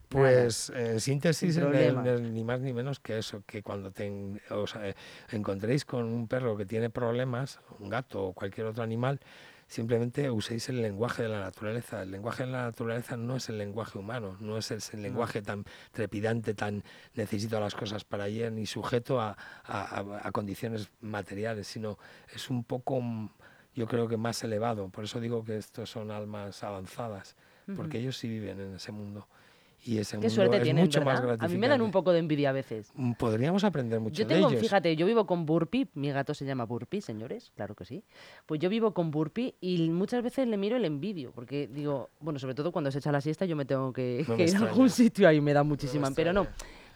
Pues 0.09 0.71
en 0.71 1.01
síntesis, 1.01 1.59
ni 1.59 2.45
más 2.45 2.61
ni 2.61 2.73
menos 2.73 3.01
que 3.01 3.19
eso, 3.19 3.43
que 3.47 3.63
cuando 3.63 3.91
te 3.91 4.13
os, 4.51 4.77
eh, 4.77 4.95
encontréis 5.31 5.85
con 5.85 6.05
un 6.05 6.29
perro 6.29 6.57
que 6.57 6.67
tiene 6.67 6.91
problemas, 6.91 7.59
un 7.81 7.89
gato 7.89 8.27
o 8.27 8.33
cualquier 8.33 8.67
otro 8.67 8.85
animal, 8.85 9.19
simplemente 9.67 10.31
uséis 10.31 10.69
el 10.69 10.83
lenguaje 10.83 11.23
de 11.25 11.31
la 11.31 11.41
naturaleza. 11.41 12.03
El 12.03 12.13
lenguaje 12.13 12.45
de 12.45 12.53
la 12.53 12.63
naturaleza 12.65 13.17
no 13.17 13.37
es 13.37 13.49
el 13.49 13.59
lenguaje 13.59 13.99
humano, 13.99 14.37
no 14.41 14.57
es 14.57 14.71
el, 14.71 15.03
lenguaje 15.03 15.43
tan 15.43 15.65
trepidante, 15.93 16.55
tan 16.55 16.85
necesito 17.15 17.59
las 17.59 17.75
cosas 17.75 18.05
para 18.05 18.25
ayer, 18.25 18.53
ni 18.53 18.67
sujeto 18.67 19.21
a, 19.21 19.37
a, 19.65 20.31
condiciones 20.33 20.91
materiales, 21.01 21.67
sino 21.67 21.99
es 22.33 22.51
un 22.51 22.63
poco, 22.65 23.03
yo 23.75 23.87
creo 23.87 24.09
que 24.09 24.17
más 24.17 24.43
elevado. 24.45 24.89
Por 24.89 25.05
eso 25.05 25.21
digo 25.21 25.45
que 25.45 25.57
estos 25.57 25.91
son 25.91 26.11
almas 26.11 26.63
avanzadas, 26.63 27.37
porque 27.77 27.99
ellos 27.99 28.17
sí 28.17 28.29
viven 28.29 28.61
en 28.61 28.75
ese 28.75 28.93
mundo 28.93 29.27
y 29.87 29.99
ese 29.99 30.19
Qué 30.19 30.31
suerte 30.31 30.57
es 30.57 30.75
mucho 30.75 31.03
más 31.03 31.21
gratificante. 31.21 31.45
A 31.45 31.49
mí 31.49 31.59
me 31.59 31.69
dan 31.69 31.83
un 31.83 31.91
poco 31.91 32.13
de 32.13 32.19
envidia 32.19 32.51
a 32.51 32.53
veces. 32.53 32.91
Mm, 32.95 33.13
podríamos 33.13 33.65
aprender 33.65 34.01
mucho 34.01 34.23
yo 34.23 34.27
tengo, 34.27 34.49
de 34.49 34.55
ellos. 34.55 34.63
Fíjate, 34.63 34.97
yo 34.97 35.07
vivo 35.07 35.27
con 35.27 35.45
Burpee, 35.45 35.89
mi 35.95 36.11
gato 36.11 36.33
se 36.33 36.45
llama 36.47 36.65
Burpee, 36.65 37.01
señores, 37.01 37.53
claro 37.55 37.75
que 37.75 37.85
sí. 37.85 38.03
Pues 38.47 38.61
yo 38.61 38.69
vivo 38.71 38.95
con 38.95 39.11
Burpee 39.11 39.55
y 39.61 39.91
muchas 39.91 40.23
veces 40.23 40.49
le 40.49 40.57
miro 40.57 40.77
el 40.77 40.85
envidio, 40.85 41.33
porque 41.33 41.69
digo, 41.69 42.11
bueno, 42.21 42.39
sobre 42.39 42.55
todo 42.55 42.73
cuando 42.73 42.91
se 42.91 42.99
echa 42.99 43.13
la 43.13 43.21
siesta 43.21 43.45
yo 43.45 43.57
me 43.57 43.67
tengo 43.67 43.93
que, 43.93 44.25
ir 44.39 44.57
a 44.57 44.61
algún 44.61 44.89
sitio 44.89 45.29
ahí, 45.29 45.41
me 45.41 45.53
da 45.53 45.63
muchísima, 45.63 46.11
pero 46.15 46.33
no. 46.33 46.47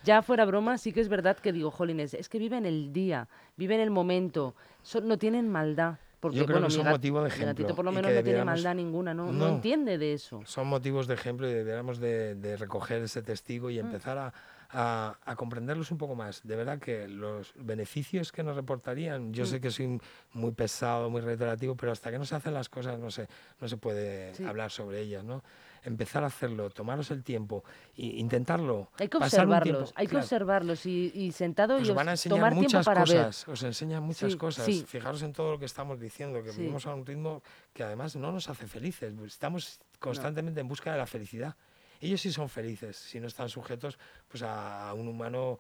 Ya 0.05 0.23
fuera 0.23 0.45
broma, 0.45 0.79
sí 0.79 0.93
que 0.93 1.01
es 1.01 1.09
verdad 1.09 1.37
que 1.37 1.53
digo, 1.53 1.71
jolines, 1.71 2.15
es 2.15 2.29
que 2.29 2.39
viven 2.39 2.65
el 2.65 2.93
día, 2.93 3.29
viven 3.57 3.81
el 3.81 3.91
momento, 3.91 4.55
no 5.03 5.19
tienen 5.19 5.49
maldad. 5.49 5.99
Porque, 6.21 6.39
Yo 6.39 6.47
creo 6.47 6.57
bueno, 6.57 6.69
que 6.69 6.75
son 6.75 6.89
motivos 6.89 7.23
de 7.23 7.29
ejemplo. 7.29 7.69
Mi 7.69 7.75
por 7.75 7.85
lo 7.85 7.93
menos 7.93 8.13
no 8.13 8.23
tiene 8.23 8.45
maldad 8.45 8.75
ninguna, 8.75 9.15
¿no? 9.15 9.33
¿no? 9.33 9.49
entiende 9.49 9.99
de 9.99 10.15
eso. 10.15 10.43
Son 10.45 10.67
motivos 10.67 11.07
de 11.07 11.15
ejemplo 11.15 11.49
y 11.49 11.53
deberíamos 11.53 11.99
de, 11.99 12.57
recoger 12.59 13.03
ese 13.03 13.23
testigo 13.23 13.71
y 13.71 13.77
mm. 13.77 13.87
empezar 13.87 14.19
a, 14.19 14.33
a, 14.71 15.37
comprenderlos 15.37 15.91
un 15.91 15.99
poco 15.99 16.15
más. 16.15 16.43
De 16.43 16.57
verdad 16.57 16.79
que 16.79 17.09
los 17.09 17.53
beneficios 17.57 18.33
que 18.33 18.43
nos 18.43 18.57
reportarían, 18.57 19.33
yo 19.33 19.45
mm. 19.45 19.47
sé 19.47 19.61
que 19.61 19.71
soy 19.71 20.01
muy 20.33 20.53
pesado, 20.53 21.09
muy 21.09 21.21
reiterativo, 21.21 21.77
pero 21.77 21.93
hasta 21.93 22.11
que 22.11 22.19
no 22.19 22.25
se 22.25 22.35
hacen 22.35 22.55
las 22.55 22.69
cosas 22.69 22.99
no 22.99 23.11
se, 23.11 23.29
no 23.61 23.69
se 23.69 23.77
puede 23.77 24.33
hablar 24.45 24.71
sobre 24.71 25.01
ellas, 25.01 25.25
¿no? 25.25 25.43
Empezar 25.83 26.23
a 26.25 26.27
hacerlo, 26.27 26.71
tomaros 26.71 27.11
el 27.11 27.23
tiempo 27.23 27.65
e 27.97 28.07
intentarlo. 28.07 28.91
Hay 28.99 29.09
que 29.09 29.17
observarlos, 29.17 29.93
hay 29.95 30.07
que 30.07 30.17
observarlos 30.17 30.87
y, 30.87 31.13
y 31.15 31.33
sentado 31.33 31.77
os 31.77 31.89
y 31.89 31.93
van 31.93 32.09
a 32.09 32.13
enseñar 32.13 32.55
muchas 32.55 32.87
cosas, 32.87 33.49
os 33.49 33.63
enseñan 33.63 34.03
muchas 34.03 34.37
cosas. 34.37 34.67
Fijaros 34.87 35.23
en 35.23 35.33
todo 35.33 35.53
lo 35.53 35.59
que 35.59 35.67
estamos 35.67 36.01
diciendo, 36.01 36.43
que 36.43 36.53
vivimos 36.53 36.87
a 36.87 36.95
un 36.95 37.05
ritmo 37.05 37.43
que 37.73 37.83
además 37.83 38.17
no 38.17 38.33
nos 38.33 38.49
hace 38.49 38.67
felices. 38.67 39.15
Estamos 39.27 39.81
constantemente 39.99 40.61
en 40.61 40.69
busca 40.69 40.93
de 40.93 40.99
la 40.99 41.07
felicidad. 41.07 41.57
Ellos 42.01 42.21
sí 42.21 42.31
son 42.31 42.49
felices, 42.49 42.97
si 42.97 43.19
no 43.19 43.27
están 43.27 43.49
sujetos 43.49 43.99
pues 44.29 44.43
a 44.43 44.93
un 44.95 45.09
humano 45.09 45.59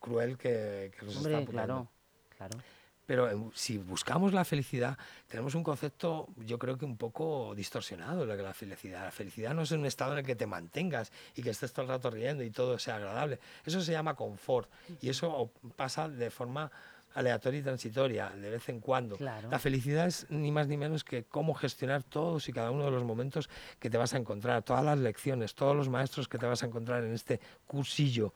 cruel 0.00 0.36
que, 0.36 0.92
que 0.98 1.06
los 1.06 1.16
está 1.16 1.44
claro, 1.44 1.88
claro. 2.36 2.58
Pero 3.08 3.50
si 3.54 3.78
buscamos 3.78 4.34
la 4.34 4.44
felicidad, 4.44 4.98
tenemos 5.28 5.54
un 5.54 5.64
concepto, 5.64 6.28
yo 6.44 6.58
creo 6.58 6.76
que 6.76 6.84
un 6.84 6.98
poco 6.98 7.54
distorsionado 7.56 8.26
de 8.26 8.36
la 8.36 8.52
felicidad. 8.52 9.02
La 9.02 9.10
felicidad 9.10 9.54
no 9.54 9.62
es 9.62 9.70
un 9.70 9.86
estado 9.86 10.12
en 10.12 10.18
el 10.18 10.26
que 10.26 10.36
te 10.36 10.46
mantengas 10.46 11.10
y 11.34 11.42
que 11.42 11.48
estés 11.48 11.72
todo 11.72 11.84
el 11.84 11.88
rato 11.88 12.10
riendo 12.10 12.44
y 12.44 12.50
todo 12.50 12.78
sea 12.78 12.96
agradable. 12.96 13.38
Eso 13.64 13.80
se 13.80 13.92
llama 13.92 14.12
confort 14.14 14.68
y 15.00 15.08
eso 15.08 15.50
pasa 15.74 16.06
de 16.06 16.30
forma 16.30 16.70
aleatoria 17.14 17.60
y 17.60 17.62
transitoria, 17.62 18.28
de 18.28 18.50
vez 18.50 18.68
en 18.68 18.80
cuando. 18.80 19.16
La 19.18 19.58
felicidad 19.58 20.06
es 20.06 20.26
ni 20.28 20.52
más 20.52 20.68
ni 20.68 20.76
menos 20.76 21.02
que 21.02 21.24
cómo 21.24 21.54
gestionar 21.54 22.02
todos 22.02 22.46
y 22.50 22.52
cada 22.52 22.70
uno 22.70 22.84
de 22.84 22.90
los 22.90 23.04
momentos 23.04 23.48
que 23.78 23.88
te 23.88 23.96
vas 23.96 24.12
a 24.12 24.18
encontrar, 24.18 24.62
todas 24.64 24.84
las 24.84 24.98
lecciones, 24.98 25.54
todos 25.54 25.74
los 25.74 25.88
maestros 25.88 26.28
que 26.28 26.36
te 26.36 26.44
vas 26.44 26.62
a 26.62 26.66
encontrar 26.66 27.04
en 27.04 27.14
este 27.14 27.40
cursillo. 27.66 28.34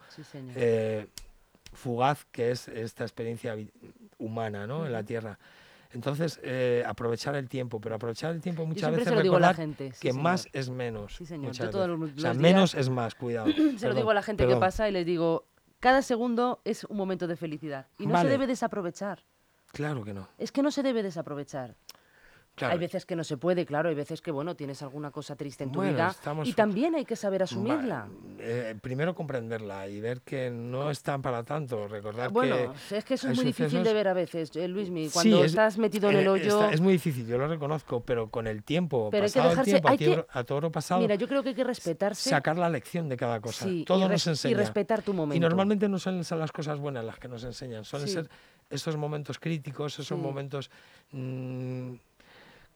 Eh, 0.57 1.07
fugaz 1.73 2.25
que 2.31 2.51
es 2.51 2.69
esta 2.69 3.05
experiencia 3.05 3.57
humana 4.19 4.67
¿no? 4.67 4.87
en 4.87 4.93
la 4.93 5.03
Tierra. 5.03 5.39
Entonces, 5.95 6.41
eh, 6.43 6.83
aprovechar 6.87 7.35
el 7.35 7.49
tiempo, 7.49 7.81
pero 7.81 7.97
aprovechar 7.97 8.35
el 8.35 8.41
tiempo 8.41 8.65
muchas 8.65 8.91
veces 8.91 9.09
se 9.09 9.15
recordar 9.15 9.55
gente, 9.55 9.93
que 10.01 10.13
más 10.13 10.49
es 10.53 10.71
menos. 10.71 11.17
Sí, 11.17 11.27
señor. 11.27 11.51
o 11.51 12.21
sea, 12.21 12.35
menos 12.35 12.75
es 12.75 12.89
más, 12.89 13.15
cuidado. 13.15 13.49
se 13.77 13.89
lo 13.89 13.95
digo 13.95 14.11
a 14.11 14.15
la 14.15 14.23
gente 14.23 14.47
que 14.47 14.57
pasa 14.57 14.89
y 14.89 14.93
les 14.93 15.05
digo, 15.05 15.45
cada 15.81 16.01
segundo 16.03 16.61
es 16.65 16.85
un 16.85 16.97
momento 16.97 17.27
de 17.27 17.37
felicidad 17.37 17.87
y 17.99 18.07
no 18.07 18.21
se 18.21 18.29
debe 18.29 18.47
desaprovechar. 18.47 19.25
Claro 19.73 20.05
que 20.05 20.13
no. 20.13 20.29
Es 20.39 20.53
que 20.53 20.63
no 20.63 20.71
se 20.71 20.83
debe 20.83 21.03
desaprovechar. 21.03 21.75
Hay 22.61 22.79
veces 22.79 23.07
que 23.07 23.17
no 23.17 23.25
se 23.25 23.39
puede, 23.39 23.65
claro, 23.65 23.89
hay 23.89 23.95
veces 23.95 24.21
que 24.21 24.31
bueno, 24.31 24.55
tienes 24.55 24.83
alguna 24.83 25.11
cosa 25.11 25.37
triste 25.37 25.65
en 25.65 25.73
tu 25.73 25.83
vida 25.83 26.15
y 26.45 26.53
también 26.53 26.95
hay 26.95 27.05
que 27.05 27.17
saber 27.17 27.43
asumirla. 27.43 28.09
Eh, 28.39 28.77
primero 28.81 29.15
comprenderla 29.15 29.89
y 29.89 30.01
ver 30.01 30.21
que 30.21 30.51
no 30.51 30.91
están 30.91 31.23
para 31.23 31.45
tanto, 31.45 31.89
recordar 31.89 32.31
bueno, 32.31 32.75
es 32.91 33.05
que 33.05 33.15
eso 33.15 33.31
es 33.31 33.37
muy 33.37 33.47
difícil 33.47 33.83
de 33.83 33.95
ver 33.95 34.09
a 34.09 34.13
veces, 34.13 34.55
eh, 34.57 34.69
Luismi, 34.69 35.09
cuando 35.09 35.45
estás 35.45 35.79
metido 35.79 36.11
en 36.11 36.17
el 36.17 36.29
hoyo. 36.29 36.71
es 36.71 36.81
muy 36.81 36.95
difícil, 36.95 37.27
yo 37.27 37.39
lo 37.39 37.49
reconozco, 37.49 38.01
pero 38.01 38.29
con 38.29 38.47
el 38.47 38.63
tiempo, 38.63 39.09
pero 39.11 39.25
pasado 39.25 39.49
hay 39.49 39.57
que 39.57 39.63
dejarse, 39.65 39.93
el 39.93 39.99
tiempo, 39.99 40.27
a, 40.31 40.45
todo 40.45 40.61
lo 40.61 40.71
pasado. 40.71 41.01
Mira, 41.01 41.15
yo 41.15 41.27
creo 41.27 41.43
que 41.43 41.51
hay 41.51 41.55
que 41.55 41.65
respetarse. 41.65 42.31
Sacar 42.31 42.59
la 42.59 42.69
lección 42.69 43.09
de 43.09 43.17
cada 43.17 43.41
cosa. 43.41 43.67
todo 43.87 44.09
nos 44.09 44.27
enseña. 44.27 44.53
Y 44.53 44.55
respetar 44.55 45.03
tu 45.03 45.15
momento. 45.15 45.37
Y 45.37 45.41
normalmente 45.41 45.89
no 45.89 45.99
suelen 45.99 46.25
ser 46.25 46.39
las 46.39 46.53
cosas 46.53 46.79
buenas 46.79 47.05
las 47.05 47.19
que 47.19 47.29
nos 47.29 47.45
enseñan, 47.45 47.85
suelen 47.85 48.09
ser 48.09 48.29
esos 48.73 48.97
momentos 48.97 49.39
críticos, 49.39 49.99
esos 49.99 50.19
momentos 50.19 50.71
mm, 51.13 51.95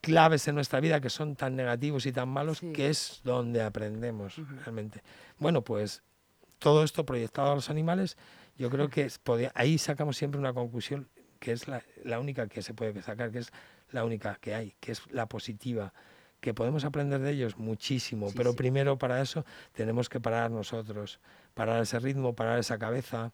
claves 0.06 0.46
en 0.46 0.54
nuestra 0.54 0.78
vida 0.78 1.00
que 1.00 1.10
son 1.10 1.34
tan 1.34 1.56
negativos 1.56 2.06
y 2.06 2.12
tan 2.12 2.28
malos, 2.28 2.60
que 2.72 2.88
es 2.88 3.22
donde 3.24 3.60
aprendemos 3.60 4.40
realmente. 4.62 5.02
Bueno, 5.36 5.62
pues 5.62 6.04
todo 6.60 6.84
esto 6.84 7.04
proyectado 7.04 7.50
a 7.50 7.54
los 7.56 7.70
animales, 7.70 8.16
yo 8.56 8.70
creo 8.70 8.88
que 8.88 9.10
ahí 9.54 9.78
sacamos 9.78 10.16
siempre 10.16 10.38
una 10.38 10.52
conclusión 10.52 11.08
que 11.40 11.50
es 11.50 11.66
la, 11.66 11.82
la, 12.04 12.20
única 12.20 12.46
que 12.46 12.62
se 12.62 12.72
puede 12.72 13.02
sacar, 13.02 13.32
que 13.32 13.40
es 13.40 13.50
la 13.90 14.04
única 14.04 14.38
que 14.40 14.54
hay, 14.54 14.76
que 14.78 14.92
es 14.92 15.02
la 15.10 15.26
positiva, 15.26 15.92
que 16.40 16.54
podemos 16.54 16.84
aprender 16.84 17.20
de 17.20 17.32
ellos 17.32 17.58
muchísimo, 17.58 18.28
pero 18.36 18.54
primero 18.54 18.98
para 18.98 19.20
eso 19.20 19.44
tenemos 19.72 20.08
que 20.08 20.20
parar 20.20 20.52
nosotros, 20.52 21.18
parar 21.54 21.82
ese 21.82 21.98
ritmo, 21.98 22.36
parar 22.36 22.60
esa 22.60 22.78
cabeza, 22.78 23.32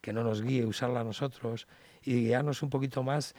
que 0.00 0.14
no 0.14 0.24
nos 0.24 0.40
guíe, 0.40 0.64
usarla 0.64 1.00
a 1.00 1.04
nosotros 1.04 1.68
y 2.02 2.24
guiarnos 2.24 2.62
un 2.62 2.70
poquito 2.70 3.02
más 3.02 3.34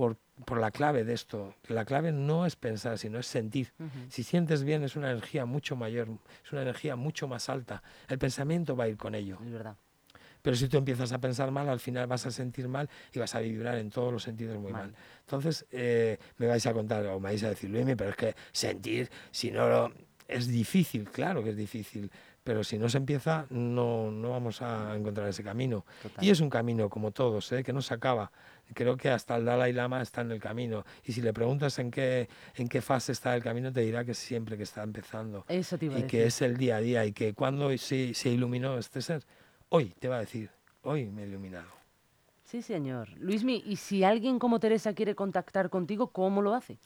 por, 0.00 0.16
por, 0.46 0.58
la 0.58 0.70
clave 0.70 1.04
de 1.04 1.12
esto. 1.12 1.54
La 1.68 1.84
clave 1.84 2.10
no 2.10 2.46
es 2.46 2.56
pensar, 2.56 2.96
sino 2.96 3.18
es 3.18 3.26
sentir. 3.26 3.72
Si 4.08 4.22
sientes 4.22 4.64
bien 4.64 4.82
es 4.82 4.96
una 4.96 5.10
energía 5.10 5.44
mucho 5.44 5.76
mayor, 5.76 6.08
es 6.42 6.52
una 6.52 6.62
energía 6.62 6.96
mucho 6.96 7.28
más 7.28 7.50
alta. 7.50 7.82
El 8.08 8.18
pensamiento 8.18 8.74
va 8.74 8.84
a 8.84 8.88
ir 8.88 8.96
con 8.96 9.14
ello. 9.14 9.38
Es 9.44 9.52
verdad. 9.52 9.76
Pero 10.40 10.56
si 10.56 10.68
tú 10.68 10.78
empiezas 10.78 11.12
a 11.12 11.20
pensar 11.20 11.50
mal, 11.50 11.68
al 11.68 11.80
final 11.80 12.06
vas 12.06 12.24
a 12.24 12.30
sentir 12.30 12.66
mal 12.66 12.88
y 13.12 13.18
vas 13.18 13.34
a 13.34 13.40
vibrar 13.40 13.76
en 13.76 13.90
todos 13.90 14.10
los 14.10 14.22
sentidos 14.22 14.58
muy 14.58 14.72
mal. 14.72 14.94
Entonces, 15.20 15.66
eh, 15.70 16.16
me 16.38 16.46
vais 16.46 16.64
a 16.66 16.72
contar 16.72 17.04
o 17.08 17.20
me 17.20 17.28
vais 17.28 17.44
a 17.44 17.50
decir, 17.50 17.68
Luis, 17.68 17.84
pero 17.94 18.08
es 18.08 18.16
que 18.16 18.34
sentir, 18.52 19.10
si 19.30 19.50
no 19.50 19.68
lo... 19.68 19.92
Es 20.26 20.46
difícil, 20.46 21.10
claro 21.10 21.42
que 21.42 21.50
es 21.50 21.56
difícil, 21.56 22.08
pero 22.44 22.64
si 22.64 22.78
no 22.78 22.88
se 22.88 22.98
empieza, 22.98 23.46
no, 23.50 24.10
no 24.10 24.30
vamos 24.30 24.62
a 24.62 24.96
encontrar 24.96 25.28
ese 25.28 25.42
camino. 25.42 25.84
Y 26.20 26.30
es 26.30 26.40
un 26.40 26.48
camino, 26.48 26.88
como 26.88 27.10
todos, 27.10 27.50
¿eh? 27.52 27.62
que 27.62 27.72
no 27.72 27.82
se 27.82 27.94
acaba. 27.94 28.30
Creo 28.74 28.96
que 28.96 29.08
hasta 29.08 29.36
el 29.36 29.44
Dalai 29.44 29.72
Lama 29.72 30.02
está 30.02 30.20
en 30.20 30.30
el 30.32 30.40
camino. 30.40 30.84
Y 31.04 31.12
si 31.12 31.22
le 31.22 31.32
preguntas 31.32 31.78
en 31.78 31.90
qué, 31.90 32.28
en 32.56 32.68
qué 32.68 32.80
fase 32.80 33.12
está 33.12 33.34
el 33.34 33.42
camino, 33.42 33.72
te 33.72 33.80
dirá 33.80 34.04
que 34.04 34.14
siempre 34.14 34.56
que 34.56 34.62
está 34.62 34.82
empezando. 34.82 35.44
Eso 35.48 35.78
te 35.78 35.86
iba 35.86 35.98
y 35.98 36.04
que 36.04 36.24
es 36.24 36.42
el 36.42 36.56
día 36.56 36.76
a 36.76 36.80
día 36.80 37.04
y 37.04 37.12
que 37.12 37.34
cuando 37.34 37.76
se, 37.78 38.14
se 38.14 38.28
iluminó 38.30 38.78
este 38.78 39.02
ser, 39.02 39.24
hoy 39.68 39.94
te 39.98 40.08
va 40.08 40.16
a 40.16 40.20
decir, 40.20 40.50
hoy 40.82 41.10
me 41.10 41.22
he 41.22 41.26
iluminado. 41.26 41.80
Sí, 42.44 42.62
señor. 42.62 43.08
Luismi, 43.18 43.62
¿y 43.64 43.76
si 43.76 44.02
alguien 44.02 44.38
como 44.40 44.58
Teresa 44.58 44.92
quiere 44.92 45.14
contactar 45.14 45.70
contigo, 45.70 46.08
cómo 46.08 46.42
lo 46.42 46.54
hace? 46.54 46.78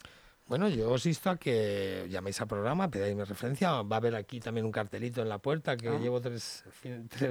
Bueno, 0.47 0.69
yo 0.69 0.91
os 0.91 1.07
insto 1.07 1.31
a 1.31 1.39
que 1.39 2.07
llaméis 2.11 2.39
al 2.43 2.49
programa, 2.49 2.91
pedáis 2.91 3.17
mi 3.17 3.25
referencia. 3.25 3.81
Va 3.81 3.97
a 3.97 3.99
haber 3.99 4.15
aquí 4.15 4.41
también 4.41 4.67
un 4.67 4.73
cartelito 4.73 5.23
en 5.23 5.31
la 5.31 5.39
puerta 5.39 5.75
que 5.75 5.89
ah. 5.89 5.99
llevo 5.99 6.21
tres, 6.21 6.65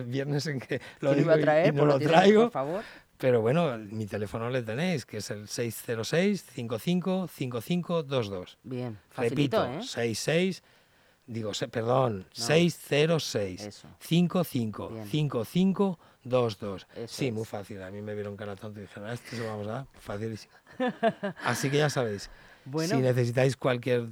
viernes 0.08 0.48
en 0.48 0.60
que 0.60 0.82
lo 1.00 1.14
digo 1.14 1.30
a 1.30 1.38
traer, 1.38 1.74
y, 1.74 1.78
no 1.78 1.86
lo, 1.86 2.00
traigo. 2.00 2.44
Por 2.44 2.52
favor. 2.52 2.84
Pero 3.24 3.40
bueno, 3.40 3.78
mi 3.78 4.06
teléfono 4.06 4.50
le 4.50 4.64
tenéis, 4.64 5.06
que 5.06 5.20
es 5.20 5.32
el 5.32 5.48
606 5.48 6.44
55 6.56 7.30
5522. 7.30 8.58
Bien, 8.64 9.00
facilito, 9.10 9.64
Repito, 9.64 9.80
¿eh? 9.80 9.82
66 9.82 10.64
digo, 11.28 11.52
perdón, 11.72 12.26
606 12.34 13.86
55 13.98 14.92
55 15.10 16.00
22. 16.26 16.88
Sí, 17.08 17.32
muy 17.32 17.46
fácil. 17.46 17.82
A 17.84 17.92
mí 17.92 18.02
me 18.02 18.14
vieron 18.14 18.36
cara 18.36 18.58
tonto 18.58 18.82
y 18.82 18.84
dijeron, 18.84 19.08
a 19.08 19.14
este 19.14 19.38
se 19.38 19.38
lo 19.38 19.46
vamos 19.46 19.68
a 19.68 19.72
dar, 19.72 19.88
facilísimo. 20.02 20.54
Así 21.46 21.70
que 21.70 21.78
ya 21.78 21.90
sabéis, 21.90 22.30
si 22.90 22.98
necesitáis 22.98 23.56
cualquier 23.56 24.10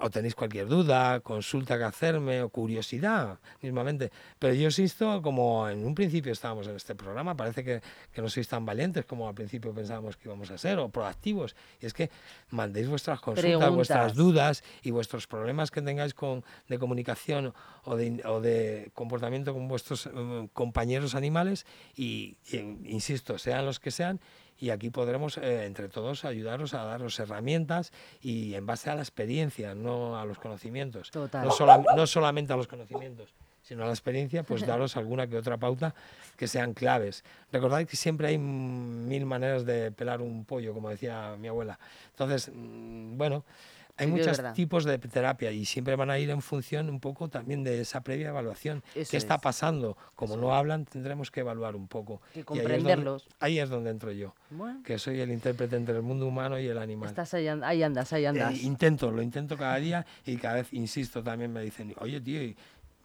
o 0.00 0.10
tenéis 0.10 0.34
cualquier 0.34 0.66
duda, 0.66 1.20
consulta 1.20 1.78
que 1.78 1.84
hacerme 1.84 2.42
o 2.42 2.48
curiosidad 2.48 3.38
mismamente. 3.62 4.10
Pero 4.38 4.54
yo 4.54 4.64
insisto, 4.64 5.22
como 5.22 5.68
en 5.68 5.84
un 5.84 5.94
principio 5.94 6.32
estábamos 6.32 6.66
en 6.66 6.76
este 6.76 6.94
programa, 6.94 7.36
parece 7.36 7.64
que, 7.64 7.80
que, 8.12 8.22
no 8.22 8.28
sois 8.28 8.48
tan 8.48 8.64
valientes 8.64 9.04
como 9.04 9.28
al 9.28 9.34
principio 9.34 9.72
pensábamos 9.72 10.16
que 10.16 10.28
íbamos 10.28 10.50
a 10.50 10.58
ser, 10.58 10.78
o 10.78 10.88
proactivos. 10.88 11.56
Y 11.80 11.86
es 11.86 11.94
que 11.94 12.10
mandéis 12.50 12.88
vuestras 12.88 13.20
consultas, 13.20 13.70
vuestras 13.70 14.14
dudas 14.14 14.64
y 14.82 14.90
vuestros 14.90 15.26
problemas 15.26 15.70
que 15.70 15.82
tengáis 15.82 16.14
con, 16.14 16.44
de 16.68 16.78
comunicación 16.78 17.54
o 17.84 17.96
de, 17.96 18.22
o 18.24 18.40
de 18.40 18.90
comportamiento 18.94 19.52
con 19.52 19.68
vuestros 19.68 20.06
eh, 20.06 20.48
compañeros 20.52 21.14
animales 21.14 21.66
y, 21.94 22.36
insisto, 22.84 23.38
sean 23.38 23.66
los 23.66 23.80
que 23.80 23.90
sean, 23.90 24.20
y 24.58 24.70
aquí 24.70 24.90
podremos 24.90 25.38
eh, 25.38 25.66
entre 25.66 25.88
todos 25.88 26.24
ayudaros 26.24 26.74
a 26.74 26.84
daros 26.84 27.18
herramientas 27.18 27.92
y 28.20 28.54
en 28.54 28.66
base 28.66 28.90
a 28.90 28.94
la 28.94 29.02
experiencia, 29.02 29.74
no 29.74 30.18
a 30.18 30.24
los 30.24 30.38
conocimientos. 30.38 31.10
No, 31.14 31.28
no, 31.96 32.06
solamente 32.06 32.52
a 32.52 32.56
los 32.56 32.66
conocimientos, 32.66 33.34
sino 33.62 33.84
a 33.84 33.86
la 33.86 33.92
experiencia, 33.92 34.42
pues 34.42 34.66
daros 34.66 34.96
alguna 34.96 35.26
que 35.26 35.36
otra 35.36 35.58
pauta 35.58 35.94
que 36.36 36.48
sean 36.48 36.74
claves. 36.74 37.24
Recordad 37.52 37.86
que 37.86 37.96
siempre 37.96 38.28
hay 38.28 38.38
mil 38.38 39.26
maneras 39.26 39.66
de 39.66 39.92
pelar 39.92 40.22
un 40.22 40.44
pollo, 40.44 40.72
como 40.72 40.90
decía 40.90 41.36
mi 41.38 41.48
abuela. 41.48 41.78
Entonces, 42.10 42.50
mm, 42.54 43.16
bueno, 43.18 43.44
hay 43.96 44.06
muchos 44.06 44.40
tipos 44.54 44.84
de 44.84 44.98
terapia 44.98 45.50
y 45.52 45.64
siempre 45.64 45.96
van 45.96 46.10
a 46.10 46.18
ir 46.18 46.30
en 46.30 46.42
función 46.42 46.90
un 46.90 47.00
poco 47.00 47.28
también 47.28 47.64
de 47.64 47.80
esa 47.80 48.02
previa 48.02 48.28
evaluación. 48.28 48.82
¿Qué 48.92 49.16
está 49.16 49.38
pasando? 49.38 49.96
Como 50.14 50.36
no 50.36 50.54
hablan, 50.54 50.84
tendremos 50.84 51.30
que 51.30 51.40
evaluar 51.40 51.76
un 51.76 51.88
poco. 51.88 52.20
Y 52.34 52.42
comprenderlos. 52.42 53.28
Ahí 53.40 53.58
es 53.58 53.68
donde, 53.68 53.90
entro 53.90 54.12
yo, 54.12 54.34
que 54.84 54.98
soy 54.98 55.20
el 55.20 55.30
intérprete 55.30 55.76
entre 55.76 55.96
el 55.96 56.02
mundo 56.02 56.26
humano 56.26 56.58
y 56.58 56.66
el 56.66 56.78
animal. 56.78 57.08
Estás 57.08 57.34
ahí, 57.34 57.48
andas, 57.48 58.12
ahí 58.12 58.26
andas. 58.26 58.54
Eh, 58.54 58.58
intento, 58.62 59.10
lo 59.10 59.22
intento 59.22 59.56
cada 59.56 59.76
día 59.76 60.06
y 60.24 60.36
cada 60.36 60.56
vez, 60.56 60.72
insisto, 60.72 61.22
también 61.22 61.52
me 61.52 61.62
dicen, 61.62 61.94
oye 61.98 62.20
tío, 62.20 62.54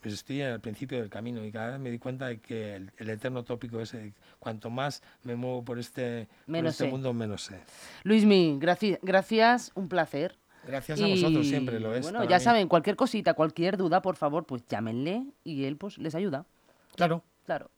pues 0.01 0.15
estoy 0.15 0.41
al 0.41 0.59
principio 0.59 0.99
del 0.99 1.09
camino 1.09 1.45
y 1.45 1.51
cada 1.51 1.71
vez 1.71 1.79
me 1.79 1.91
di 1.91 1.99
cuenta 1.99 2.27
de 2.27 2.39
que 2.39 2.75
el, 2.75 3.09
eterno 3.09 3.43
tópico 3.43 3.79
es 3.79 3.95
cuanto 4.39 4.69
más 4.69 5.03
me 5.23 5.35
muevo 5.35 5.63
por 5.63 5.77
este, 5.77 6.27
este 6.47 6.87
mundo, 6.87 7.13
menos 7.13 7.43
sé. 7.43 7.59
Luismi, 8.03 8.57
gracias, 8.59 9.71
un 9.75 9.87
placer. 9.87 10.40
Gracias 10.65 11.01
a 11.01 11.07
vosotros, 11.07 11.47
siempre 11.47 11.79
lo 11.79 11.95
es. 11.95 12.03
Bueno, 12.03 12.23
ya 12.23 12.39
saben, 12.39 12.67
cualquier 12.67 12.95
cosita, 12.95 13.33
cualquier 13.33 13.77
duda, 13.77 14.01
por 14.01 14.15
favor, 14.15 14.45
pues 14.45 14.63
llámenle 14.67 15.25
y 15.43 15.65
él 15.65 15.77
pues 15.77 15.97
les 15.97 16.15
ayuda. 16.15 16.45
Claro. 16.95 17.23
Claro. 17.45 17.71